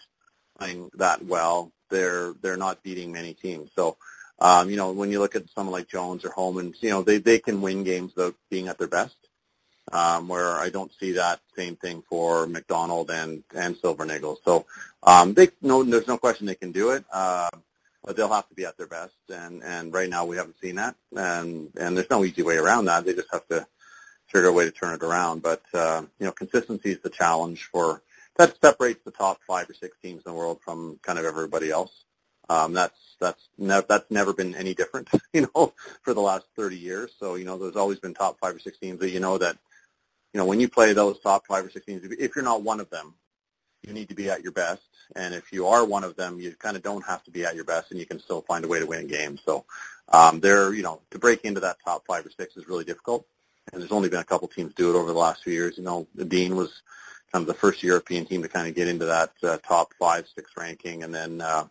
[0.59, 3.71] playing that well, they're, they're not beating many teams.
[3.75, 3.97] So,
[4.45, 7.17] um, you know, when you look at someone like Jones or Homan, you know, they,
[7.17, 9.17] they can win games without being at their best.
[9.93, 14.37] Um, where I don't see that same thing for McDonald and, and Silvernagle.
[14.45, 14.67] So,
[15.03, 17.05] um, they, no, there's no question they can do it.
[17.13, 17.51] Uh,
[18.05, 19.15] but they'll have to be at their best.
[19.31, 20.95] And, and right now we haven't seen that.
[21.17, 23.05] And, and there's no easy way around that.
[23.05, 23.67] They just have to
[24.27, 25.43] figure a way to turn it around.
[25.43, 28.03] But, uh, you know, consistency is the challenge for,
[28.37, 31.71] that separates the top five or six teams in the world from kind of everybody
[31.71, 32.04] else.
[32.49, 36.77] Um, that's that's ne- that's never been any different, you know, for the last 30
[36.77, 37.13] years.
[37.19, 39.57] So you know, there's always been top five or six teams that you know that,
[40.33, 42.81] you know, when you play those top five or six teams, if you're not one
[42.81, 43.15] of them,
[43.87, 44.83] you need to be at your best.
[45.17, 47.55] And if you are one of them, you kind of don't have to be at
[47.55, 49.39] your best, and you can still find a way to win a game.
[49.45, 49.65] So
[50.09, 53.27] um, there, you know, to break into that top five or six is really difficult.
[53.73, 55.77] And there's only been a couple teams do it over the last few years.
[55.79, 56.83] You know, Edin was
[57.33, 60.27] kind of the first European team to kind of get into that uh, top five,
[60.35, 61.67] six ranking, and then uh,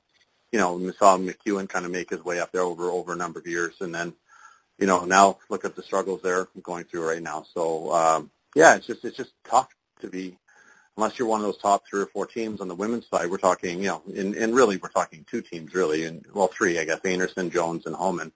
[0.54, 3.18] you know, we saw McEwen kind of make his way up there over over a
[3.18, 4.14] number of years, and then,
[4.78, 7.44] you know, now look at the struggles they're going through right now.
[7.56, 9.70] So um, yeah, it's just it's just tough
[10.02, 10.38] to be
[10.96, 13.32] unless you're one of those top three or four teams on the women's side.
[13.32, 16.78] We're talking, you know, and, and really we're talking two teams really, and well, three
[16.80, 18.32] I guess, Einarson, Jones, and Homan.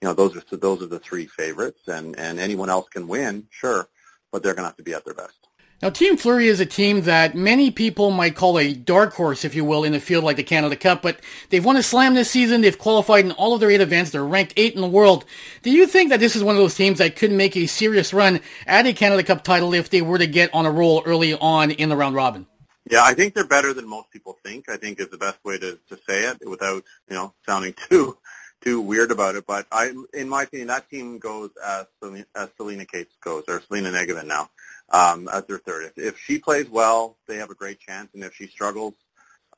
[0.00, 3.48] You know, those are those are the three favorites, and and anyone else can win,
[3.50, 3.88] sure,
[4.30, 5.45] but they're going to have to be at their best.
[5.82, 9.54] Now, Team Fleury is a team that many people might call a dark horse, if
[9.54, 12.30] you will, in a field like the Canada Cup, but they've won a slam this
[12.30, 12.62] season.
[12.62, 14.10] They've qualified in all of their eight events.
[14.10, 15.26] They're ranked eight in the world.
[15.62, 18.14] Do you think that this is one of those teams that could make a serious
[18.14, 21.34] run at a Canada Cup title if they were to get on a roll early
[21.34, 22.46] on in the round robin?
[22.90, 24.70] Yeah, I think they're better than most people think.
[24.70, 28.16] I think is the best way to, to say it without, you know, sounding too
[28.62, 29.46] too weird about it.
[29.46, 31.86] But I, in my opinion, that team goes as
[32.34, 34.48] as Selena Kaatz goes, or Selena Njegovan now
[34.90, 35.92] um, as their third.
[35.96, 38.94] If, if she plays well, they have a great chance, and if she struggles,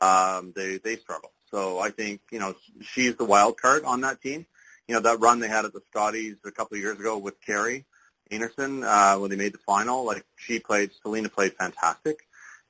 [0.00, 1.32] um, they they struggle.
[1.50, 4.46] So I think you know she's the wild card on that team.
[4.86, 7.40] You know that run they had at the Scotties a couple of years ago with
[7.46, 7.84] Kerri
[8.30, 10.04] Einarson uh, when they made the final.
[10.04, 12.18] Like she played, Selena played fantastic,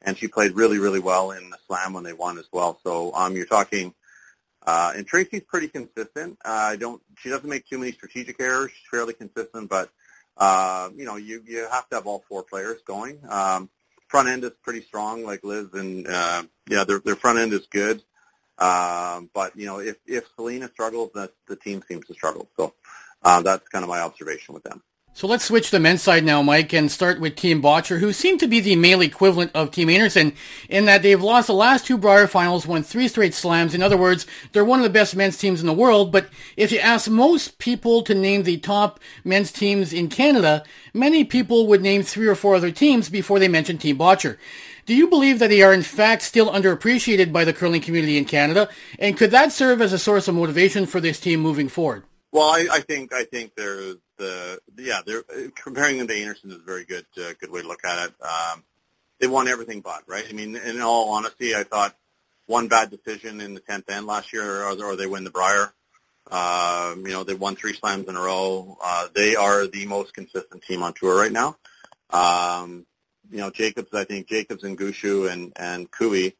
[0.02, 2.80] and she played really really well in the Slam when they won as well.
[2.84, 3.94] So um, you're talking.
[4.66, 6.36] Uh, and Tracy's pretty consistent.
[6.44, 7.00] Uh, I don't.
[7.20, 8.70] She doesn't make too many strategic errors.
[8.70, 9.88] She's fairly consistent, but
[10.38, 13.18] uh, you know, you, you have to have all four players going.
[13.28, 13.68] Um,
[14.08, 17.66] front end is pretty strong, like Liz, and uh, yeah, their their front end is
[17.66, 18.02] good.
[18.58, 22.48] Um, but you know, if if Selena struggles, the the team seems to struggle.
[22.56, 22.74] So
[23.22, 24.82] uh, that's kind of my observation with them.
[25.18, 28.12] So let's switch to the men's side now, Mike, and start with Team Bottcher, who
[28.12, 30.32] seem to be the male equivalent of Team Einarson
[30.68, 33.74] in that they've lost the last two Brier finals, won three straight slams.
[33.74, 36.12] In other words, they're one of the best men's teams in the world.
[36.12, 40.62] But if you ask most people to name the top men's teams in Canada,
[40.94, 44.36] many people would name three or four other teams before they mention Team Bottcher.
[44.86, 48.24] Do you believe that they are in fact still underappreciated by the curling community in
[48.24, 48.68] Canada?
[49.00, 52.04] And could that serve as a source of motivation for this team moving forward?
[52.38, 55.24] Well, I, I think I think there's the yeah, they're
[55.56, 58.14] comparing them to Einarson is a very good uh, good way to look at it.
[58.22, 58.62] Um,
[59.18, 60.24] they won everything but right.
[60.28, 61.96] I mean, in all honesty, I thought
[62.46, 65.72] one bad decision in the tenth end last year, or, or they win the Brier.
[66.30, 68.78] Um, you know, they won three slams in a row.
[68.80, 71.56] Uh, they are the most consistent team on tour right now.
[72.10, 72.86] Um,
[73.32, 76.30] you know, Jacobs, I think Jacobs and Gushue and and Koe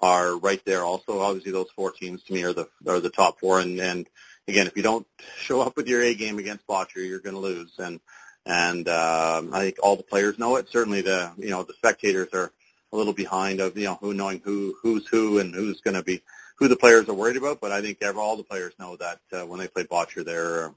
[0.00, 0.82] are right there.
[0.82, 4.08] Also, obviously, those four teams to me are the are the top four, and and
[4.48, 5.06] again, if you don't
[5.38, 7.74] show up with your A game against Bottcher, you're going to lose.
[7.78, 8.00] And
[8.46, 10.68] and um, I think all the players know it.
[10.68, 12.52] Certainly, the you know the spectators are
[12.92, 16.02] a little behind of you know who knowing who who's who and who's going to
[16.02, 16.22] be
[16.56, 17.60] who the players are worried about.
[17.60, 20.72] But I think all the players know that uh, when they play Bottcher, they're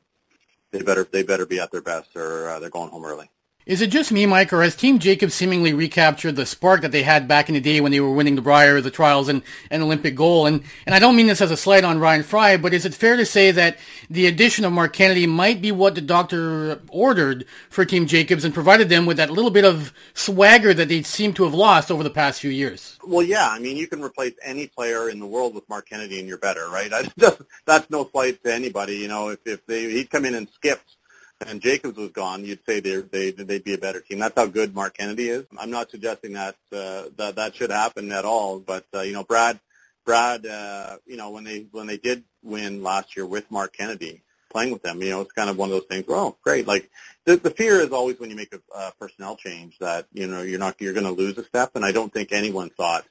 [0.71, 3.29] they better they better be at their best or uh, they're going home early.
[3.67, 7.03] Is it just me, Mike, or has Team Jacob seemingly recaptured the spark that they
[7.03, 9.83] had back in the day when they were winning the Brier, the trials, and, and
[9.83, 10.47] Olympic gold?
[10.47, 12.93] And, and I don't mean this as a slight on Ryan Fry, but is it
[12.93, 13.77] fair to say that
[14.09, 18.53] the addition of Mark Kennedy might be what the doctor ordered for Team Jacobs and
[18.53, 22.03] provided them with that little bit of swagger that they seem to have lost over
[22.03, 22.97] the past few years?
[23.05, 23.49] Well, yeah.
[23.49, 26.37] I mean, you can replace any player in the world with Mark Kennedy and you're
[26.37, 26.89] better, right?
[27.17, 28.95] That's, that's no slight to anybody.
[28.95, 30.96] You know, if, if they, he'd come in and skipped
[31.45, 34.19] and Jacobs was gone, you'd say they they they'd be a better team.
[34.19, 35.45] That's how good Mark Kennedy is.
[35.57, 39.23] I'm not suggesting that uh, that that should happen at all, but uh, you know,
[39.23, 39.59] Brad
[40.05, 44.23] Brad, uh, you know, when they when they did win last year with Mark Kennedy
[44.49, 46.05] playing with them, you know, it's kind of one of those things.
[46.07, 46.65] Well, great.
[46.65, 46.89] Like
[47.25, 50.41] the the fear is always when you make a uh, personnel change that you know
[50.41, 53.05] you're not you're going to lose a step, and I don't think anyone thought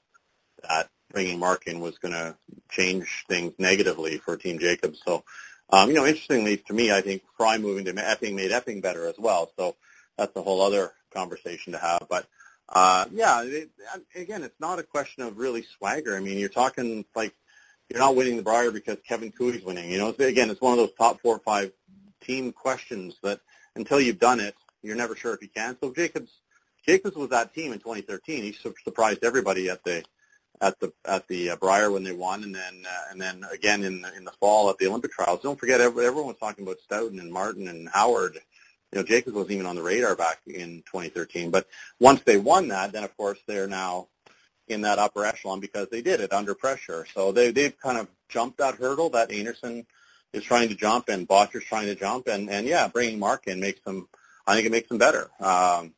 [0.69, 2.37] that bringing Mark in was going to
[2.71, 5.01] change things negatively for Team Jacobs.
[5.07, 5.23] So
[5.71, 9.07] um, you know, interestingly to me, I think Fry moving to Epping made Epping better
[9.07, 9.51] as well.
[9.59, 9.77] So
[10.17, 12.07] that's a whole other conversation to have.
[12.09, 12.27] But
[12.69, 13.71] uh, yeah, it,
[14.15, 16.17] again, it's not a question of really swagger.
[16.17, 17.35] I mean, you're talking like
[17.89, 19.91] you're not winning the Brier because Kevin Koe's winning.
[19.91, 21.73] You know, again, it's one of those top four or five
[22.23, 23.41] team questions that
[23.75, 25.77] until you've done it, you're never sure if you can.
[25.81, 26.31] So Jacobs,
[26.85, 28.43] Jacobs was that team in 2013.
[28.43, 30.05] He surprised everybody at the
[30.61, 33.85] at the at the uh, Brier when they won, and then uh, and then again
[33.85, 35.41] in in the fall at the Olympic trials.
[35.43, 38.39] Don't forget, everyone was talking about Stoughton and Martin and Howard.
[38.93, 41.51] You know, Jacobs wasn't even on the radar back in 2013.
[41.51, 41.67] But
[41.99, 44.09] once they won that, then of course they're now
[44.69, 47.07] in that upper echelon because they did it under pressure.
[47.15, 49.87] So they they've kind of jumped that hurdle that Einarson
[50.33, 53.61] is trying to jump and Bottcher's trying to jump, and and yeah, bringing Mark in
[53.61, 54.09] makes them.
[54.47, 55.29] I think it makes them better.
[55.41, 55.95] Um,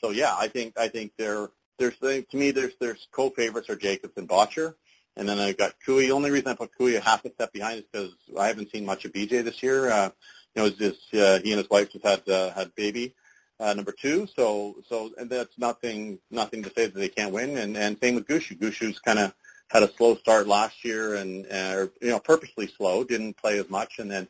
[0.00, 1.48] so yeah, I think I think they're
[1.78, 4.74] there's to me there's there's co-favorites are Jacobs and Bottcher,
[5.16, 5.98] and then I've got Koe.
[5.98, 8.70] The only reason I put Koe a half a step behind is because I haven't
[8.70, 9.90] seen much of BJ this year.
[9.90, 10.10] Uh,
[10.54, 13.14] you know, just uh, he and his wife just had uh, had baby
[13.58, 17.56] uh, number two, so so and that's nothing nothing to say that they can't win.
[17.56, 18.58] And and same with Gushue.
[18.58, 19.34] Gushue's kind of
[19.68, 23.68] had a slow start last year, and uh, you know purposely slow, didn't play as
[23.70, 24.28] much, and then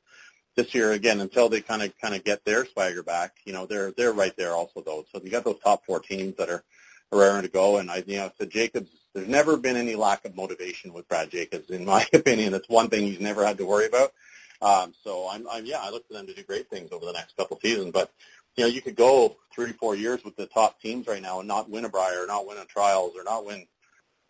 [0.57, 3.33] this year again until they kind of kind of get their swagger back.
[3.45, 5.05] You know, they're they're right there also though.
[5.13, 6.65] So you got those top four teams that are
[7.13, 7.79] raring to go.
[7.79, 11.31] And I, you know, said Jacobs, there's never been any lack of motivation with Brad
[11.31, 12.55] Jacobs, in my opinion.
[12.55, 14.13] It's one thing he's never had to worry about.
[14.63, 17.13] Um, so I'm, I'm, yeah, I look for them to do great things over the
[17.13, 17.93] next couple seasons.
[17.93, 18.11] But
[18.57, 21.49] you know, you could go three, four years with the top teams right now and
[21.49, 23.67] not win a Brier, or not win a trials, or not win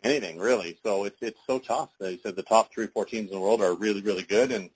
[0.02, 0.78] anything really.
[0.84, 1.90] So it's it's so tough.
[2.00, 4.70] They said the top three, four teams in the world are really, really good, and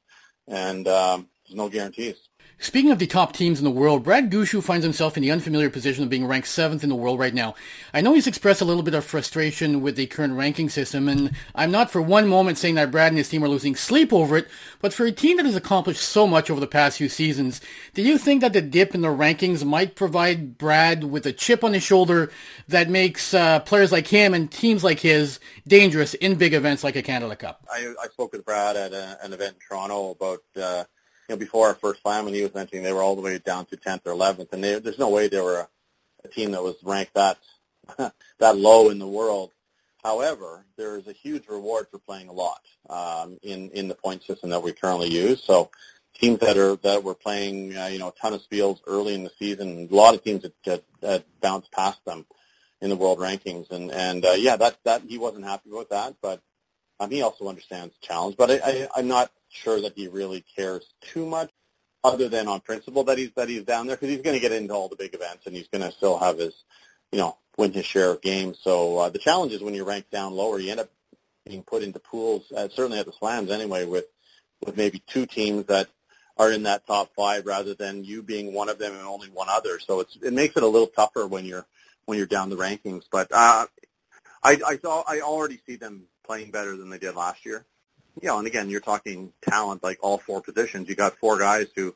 [0.46, 2.16] and um, there's no guarantees.
[2.58, 5.70] Speaking of the top teams in the world, Brad Gushue finds himself in the unfamiliar
[5.70, 7.54] position of being ranked seventh in the world right now.
[7.94, 11.30] I know he's expressed a little bit of frustration with the current ranking system, and
[11.54, 14.36] I'm not for one moment saying that Brad and his team are losing sleep over
[14.36, 14.46] it,
[14.80, 17.62] but for a team that has accomplished so much over the past few seasons,
[17.94, 21.64] do you think that the dip in the rankings might provide Brad with a chip
[21.64, 22.30] on his shoulder
[22.68, 26.96] that makes uh, players like him and teams like his dangerous in big events like
[26.96, 27.66] a Canada Cup?
[27.72, 30.42] I, I spoke with Brad at a, an event in Toronto about...
[30.54, 30.84] Uh,
[31.30, 33.64] you know, before our first and he was mentioning they were all the way down
[33.66, 35.68] to 10th or 11th, and they, there's no way they were a,
[36.24, 37.38] a team that was ranked that
[38.38, 39.52] that low in the world.
[40.02, 44.24] However, there is a huge reward for playing a lot um, in in the point
[44.24, 45.40] system that we currently use.
[45.44, 45.70] So
[46.14, 49.22] teams that are that were playing, uh, you know, a ton of spiels early in
[49.22, 52.26] the season, a lot of teams that, that, that bounced past them
[52.80, 56.16] in the world rankings, and and uh, yeah, that that he wasn't happy with that,
[56.20, 56.42] but
[57.00, 58.36] um, he also understands the challenge.
[58.36, 61.50] But I, I, I'm not sure that he really cares too much,
[62.04, 64.52] other than on principle that he's that he's down there because he's going to get
[64.52, 66.54] into all the big events and he's going to still have his,
[67.10, 68.58] you know, win his share of games.
[68.62, 70.90] So uh, the challenge is when you rank down lower, you end up
[71.46, 74.06] being put into pools, uh, certainly at the slams anyway, with
[74.64, 75.88] with maybe two teams that
[76.36, 79.48] are in that top five rather than you being one of them and only one
[79.50, 79.78] other.
[79.78, 81.66] So it's it makes it a little tougher when you're
[82.06, 83.04] when you're down the rankings.
[83.10, 83.66] But uh,
[84.42, 87.66] I I saw I already see them playing better than they did last year
[88.20, 90.88] you know, and again, you're talking talent like all four positions.
[90.88, 91.94] You got four guys who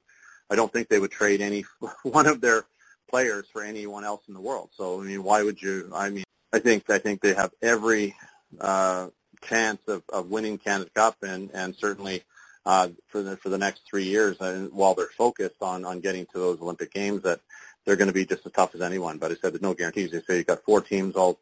[0.50, 1.64] I don't think they would trade any
[2.02, 2.64] one of their
[3.10, 4.70] players for anyone else in the world.
[4.76, 5.90] So I mean, why would you?
[5.94, 8.14] I mean, I think I think they have every
[8.60, 9.08] uh,
[9.42, 12.22] chance of, of winning Canada Cup, and and certainly
[12.64, 16.26] uh, for the for the next three years, and while they're focused on on getting
[16.26, 17.40] to those Olympic Games, that
[17.84, 19.18] they're going to be just as tough as anyone.
[19.18, 20.12] But I said there's no guarantees.
[20.12, 21.38] They say you got four teams all.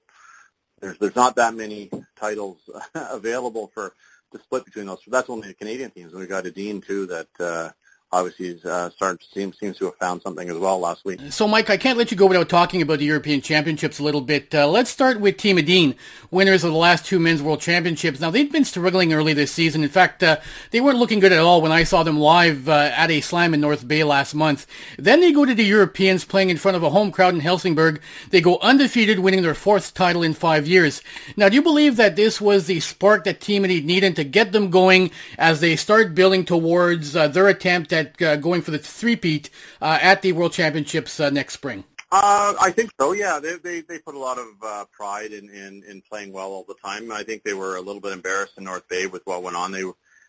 [0.83, 2.59] There's there's not that many titles
[2.97, 3.95] available for
[4.33, 5.05] the split between those.
[5.05, 6.13] So That's only the Canadian teams.
[6.13, 7.71] And we got Edin too that uh,
[8.13, 11.21] obviously he's uh, starting to seem, seems to have found something as well last week.
[11.31, 14.21] So, Mike, I can't let you go without talking about the European Championships a little
[14.21, 14.55] bit.
[14.55, 15.95] Uh, let's start with Team Edin,
[16.31, 18.21] winners of the last two men's World Championships.
[18.21, 19.83] Now, they've been struggling early this season.
[19.83, 20.39] In fact, uh,
[20.71, 23.55] they weren't looking good at all when I saw them live uh, at a slam
[23.55, 24.67] in North Bay last month.
[24.99, 28.01] Then they go to the Europeans playing in front of a home crowd in Helsingborg.
[28.31, 31.01] They go undefeated, winning their fourth title in five years.
[31.37, 34.53] Now, do you believe that this was the spark that Team Edin needed to get
[34.53, 38.79] them going as they start building towards uh, their attempt at uh, going for the
[38.79, 39.51] three-peat
[39.81, 41.85] uh, at the World Championships uh, next spring?
[42.15, 43.13] Uh, I think so.
[43.13, 46.51] Yeah, they they, they put a lot of uh, pride in, in in playing well
[46.51, 47.11] all the time.
[47.11, 49.73] I think they were a little bit embarrassed in North Bay with what went on.
[49.73, 49.83] They,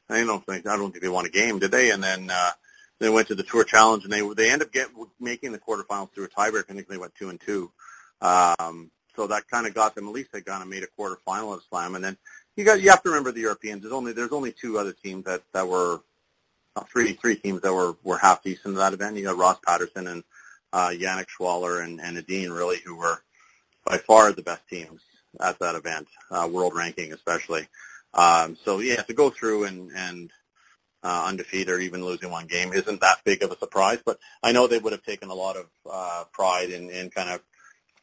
[0.10, 1.92] I don't think I don't think they won a game, did they?
[1.92, 2.52] And then uh,
[3.00, 4.88] they went to the Tour Challenge, and they they end up get
[5.20, 6.70] making the quarterfinals through a tiebreak.
[6.70, 7.70] I think they went two and two.
[8.22, 10.08] Um, so that kind of got them.
[10.08, 12.18] At least they kind of made a quarterfinal of Slam, and then
[12.56, 13.82] you got you have to remember the Europeans.
[13.82, 16.00] There's only there's only two other teams that that were
[16.92, 19.18] three three teams that were were half decent in that event.
[19.18, 20.24] You got Ross Paterson and
[20.72, 23.22] uh, Yannick Schwaller and and Nadine really, who were
[23.86, 25.02] by far the best teams
[25.40, 27.68] at that event, uh, world ranking especially.
[28.14, 30.32] Um, so yeah, to go through and and
[31.04, 34.00] uh, undefeated or even losing one game isn't that big of a surprise.
[34.06, 37.30] But I know they would have taken a lot of uh, pride in, in kind
[37.30, 37.42] of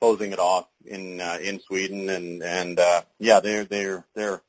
[0.01, 4.43] closing it off in uh, in Sweden, and and uh, yeah, they're they're they're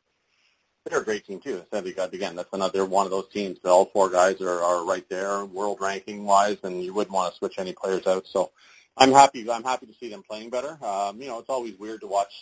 [0.85, 1.63] they're a great team too.
[1.71, 3.59] So again, that's another one of those teams.
[3.61, 7.33] That all four guys are, are right there, world ranking wise, and you wouldn't want
[7.33, 8.27] to switch any players out.
[8.27, 8.51] So
[8.97, 9.49] I'm happy.
[9.49, 10.77] I'm happy to see them playing better.
[10.83, 12.33] Um, you know, it's always weird to watch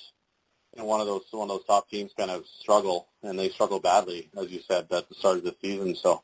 [0.75, 3.49] you know, one of those one of those top teams kind of struggle, and they
[3.49, 5.95] struggle badly, as you said, at the start of the season.
[5.95, 6.23] So,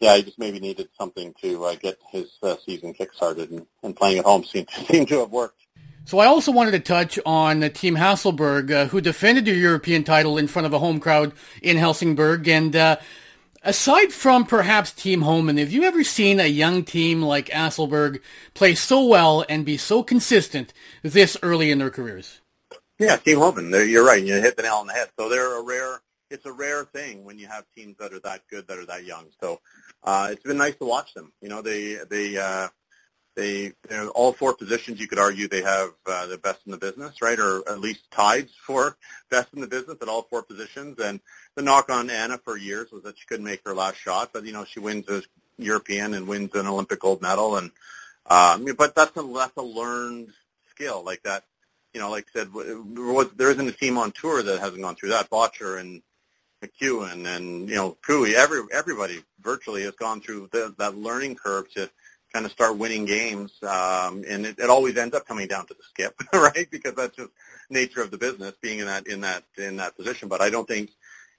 [0.00, 3.96] yeah, he just maybe needed something to uh, get his uh, season kick-started, and, and
[3.96, 5.60] playing at home seemed seemed to have worked.
[6.04, 10.38] So I also wanted to touch on Team Hasselborg, uh, who defended their European title
[10.38, 11.32] in front of a home crowd
[11.62, 12.48] in Helsingborg.
[12.48, 12.96] And uh,
[13.62, 18.20] aside from perhaps Team Homan, have you ever seen a young team like Hasselborg
[18.54, 20.72] play so well and be so consistent
[21.02, 22.40] this early in their careers?
[22.98, 23.70] Yeah, Team Homan.
[23.70, 24.22] You're right.
[24.22, 25.10] You hit the nail on the head.
[25.18, 26.00] So they're a rare.
[26.30, 29.04] It's a rare thing when you have teams that are that good, that are that
[29.04, 29.26] young.
[29.40, 29.60] So
[30.04, 31.32] uh, it's been nice to watch them.
[31.40, 32.68] You know, they they uh,
[33.40, 33.72] they
[34.14, 35.00] all four positions.
[35.00, 38.10] You could argue they have uh, the best in the business, right, or at least
[38.10, 38.96] tied for
[39.30, 40.98] best in the business at all four positions.
[40.98, 41.20] And
[41.54, 44.44] the knock on Anna for years was that she couldn't make her last shot, but
[44.44, 45.22] you know she wins a
[45.58, 47.70] European and wins an Olympic gold medal, and
[48.26, 50.28] um, but that's a that's a learned
[50.70, 51.44] skill like that
[51.92, 52.50] you know, like I said,
[53.36, 55.28] there, isn't a team on tour that hasn't gone through that.
[55.28, 56.02] Bottcher and
[56.62, 61.70] McEwen and you know Koe, every everybody virtually has gone through the, that learning curve
[61.72, 61.90] to
[62.32, 65.74] kind of start winning games, um, and it, it always ends up coming down to
[65.74, 66.68] the skip, right?
[66.70, 67.30] Because that's just
[67.68, 70.28] nature of the business, being in that in that in that position.
[70.28, 70.90] But I don't think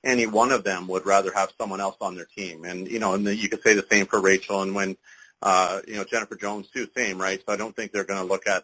[0.03, 3.13] any one of them would rather have someone else on their team, and you know,
[3.13, 4.97] and the, you could say the same for Rachel, and when
[5.41, 7.41] uh, you know Jennifer Jones too, same, right?
[7.45, 8.63] So I don't think they're going to look at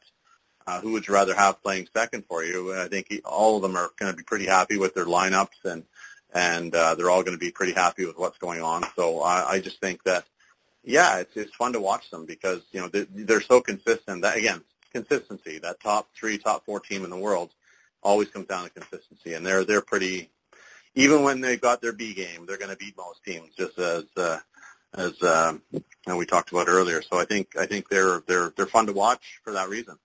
[0.67, 2.77] uh, who would you rather have playing second for you?
[2.77, 5.83] I think all of them are going to be pretty happy with their lineups, and
[6.33, 8.83] and uh, they're all going to be pretty happy with what's going on.
[8.95, 10.25] So I, I just think that,
[10.87, 14.21] yeah, it's it's fun to watch them because you know they, they're so consistent.
[14.21, 14.61] That again,
[14.93, 15.59] consistency.
[15.59, 17.51] That top three, top four team in the world
[18.01, 20.31] always comes down to consistency, and they're they're pretty.
[20.95, 24.05] Even when they've got their B game, they're going to beat most teams, just as
[24.15, 24.39] uh,
[24.95, 25.57] as uh,
[26.07, 27.01] we talked about earlier.
[27.01, 29.97] So I think I think they're they're they're fun to watch for that reason.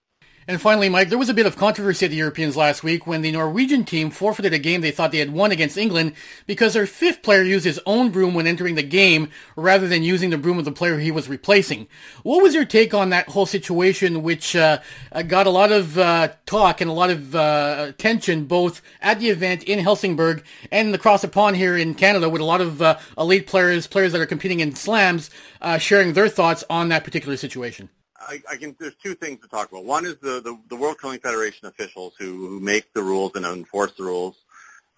[0.48, 3.22] And finally, Mike, there was a bit of controversy at the Europeans last week when
[3.22, 6.14] the Norwegian team forfeited a game they thought they had won against England
[6.46, 10.30] because their fifth player used his own broom when entering the game rather than using
[10.30, 11.86] the broom of the player he was replacing.
[12.24, 14.80] What was your take on that whole situation, which uh,
[15.12, 19.20] uh got a lot of uh, talk and a lot of uh, attention both at
[19.20, 22.82] the event in Helsingborg and across the pond here in Canada with a lot of
[22.82, 25.30] uh, elite players, players that are competing in slams,
[25.60, 27.90] uh, sharing their thoughts on that particular situation?
[28.28, 28.76] I, I can.
[28.78, 29.84] There's two things to talk about.
[29.84, 33.44] One is the, the, the World Curling Federation officials who, who make the rules and
[33.44, 34.36] enforce the rules.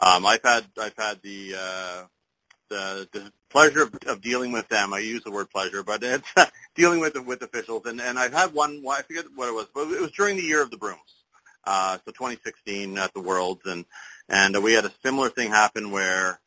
[0.00, 2.04] Um, I've had I've had the uh,
[2.68, 4.92] the, the pleasure of, of dealing with them.
[4.92, 6.32] I use the word pleasure, but it's
[6.74, 7.82] dealing with with officials.
[7.86, 8.82] And, and I've had one.
[8.88, 11.00] I forget what it was, but it was during the year of the brooms.
[11.66, 13.84] Uh, so 2016 at the Worlds, and
[14.28, 16.40] and we had a similar thing happen where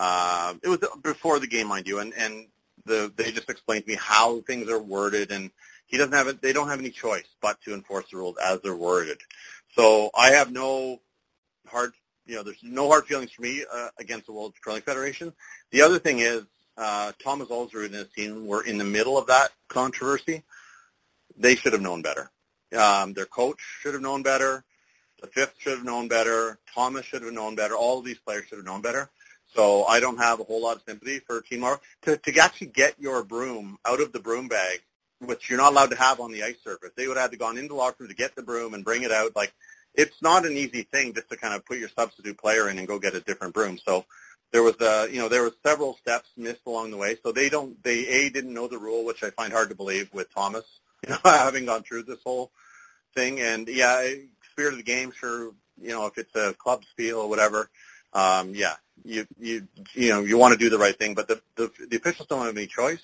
[0.00, 2.46] uh, it was before the game, mind you, and and
[2.86, 5.50] the they just explained to me how things are worded and
[5.92, 6.40] he doesn't have it.
[6.40, 9.18] They don't have any choice but to enforce the rules as they're worded.
[9.76, 11.00] So I have no
[11.68, 11.92] hard,
[12.26, 15.34] you know, there's no hard feelings for me uh, against the World Curling Federation.
[15.70, 16.44] The other thing is
[16.78, 20.42] uh, Thomas Ulsrud and his team were in the middle of that controversy.
[21.36, 22.30] They should have known better.
[22.76, 24.64] Um, their coach should have known better.
[25.20, 26.58] The fifth should have known better.
[26.74, 27.76] Thomas should have known better.
[27.76, 29.10] All of these players should have known better.
[29.54, 31.82] So I don't have a whole lot of sympathy for Team Mark.
[32.02, 34.80] To, to actually get your broom out of the broom bag
[35.24, 36.90] which you're not allowed to have on the ice surface.
[36.96, 38.84] They would have had to gone into the locker room to get the broom and
[38.84, 39.34] bring it out.
[39.36, 39.52] Like
[39.94, 42.88] it's not an easy thing just to kind of put your substitute player in and
[42.88, 43.78] go get a different broom.
[43.78, 44.04] So
[44.52, 47.16] there was uh you know there was several steps missed along the way.
[47.22, 50.12] So they don't they a didn't know the rule, which I find hard to believe
[50.12, 50.64] with Thomas,
[51.06, 52.50] you know, having gone through this whole
[53.14, 53.40] thing.
[53.40, 54.06] And yeah,
[54.52, 57.70] spirit of the game, sure, you know, if it's a club spiel or whatever,
[58.12, 61.40] um, yeah, you you you know you want to do the right thing, but the
[61.56, 63.02] the, the officials don't have any choice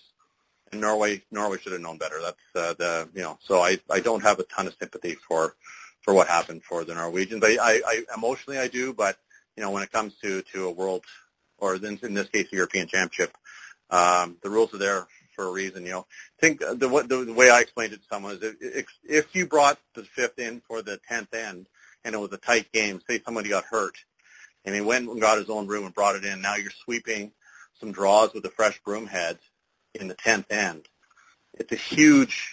[0.73, 2.21] and Norway Norway should have known better.
[2.21, 3.39] That's uh, the you know.
[3.41, 5.55] So I I don't have a ton of sympathy for
[6.03, 7.43] for what happened for the Norwegians.
[7.45, 9.17] I, I, I emotionally I do, but
[9.57, 11.05] you know when it comes to to a world
[11.59, 13.37] or in, in this case a European Championship,
[13.91, 15.85] um, the rules are there for a reason.
[15.85, 16.07] You know,
[16.39, 19.47] I think the, the, the way I explained it to someone is if, if you
[19.47, 21.67] brought the fifth in for the tenth end
[22.05, 23.97] and it was a tight game, say somebody got hurt,
[24.65, 26.41] and he went and got his own broom and brought it in.
[26.41, 27.33] Now you're sweeping
[27.81, 29.39] some draws with a fresh broom head
[29.99, 30.87] in the tenth end.
[31.55, 32.51] It's a huge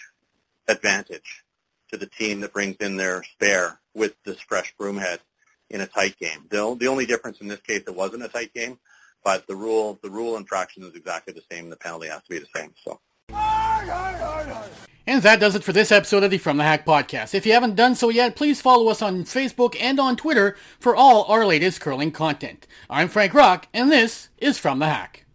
[0.68, 1.44] advantage
[1.90, 5.20] to the team that brings in their spare with this fresh broom head
[5.70, 6.46] in a tight game.
[6.50, 8.78] The, the only difference in this case, it wasn't a tight game,
[9.24, 11.70] but the rule the rule infraction is exactly the same.
[11.70, 12.72] The penalty has to be the same.
[12.84, 13.00] So.
[15.08, 17.32] And that does it for this episode of the From the Hack podcast.
[17.32, 20.96] If you haven't done so yet, please follow us on Facebook and on Twitter for
[20.96, 22.66] all our latest curling content.
[22.90, 25.25] I'm Frank Rock, and this is From the Hack.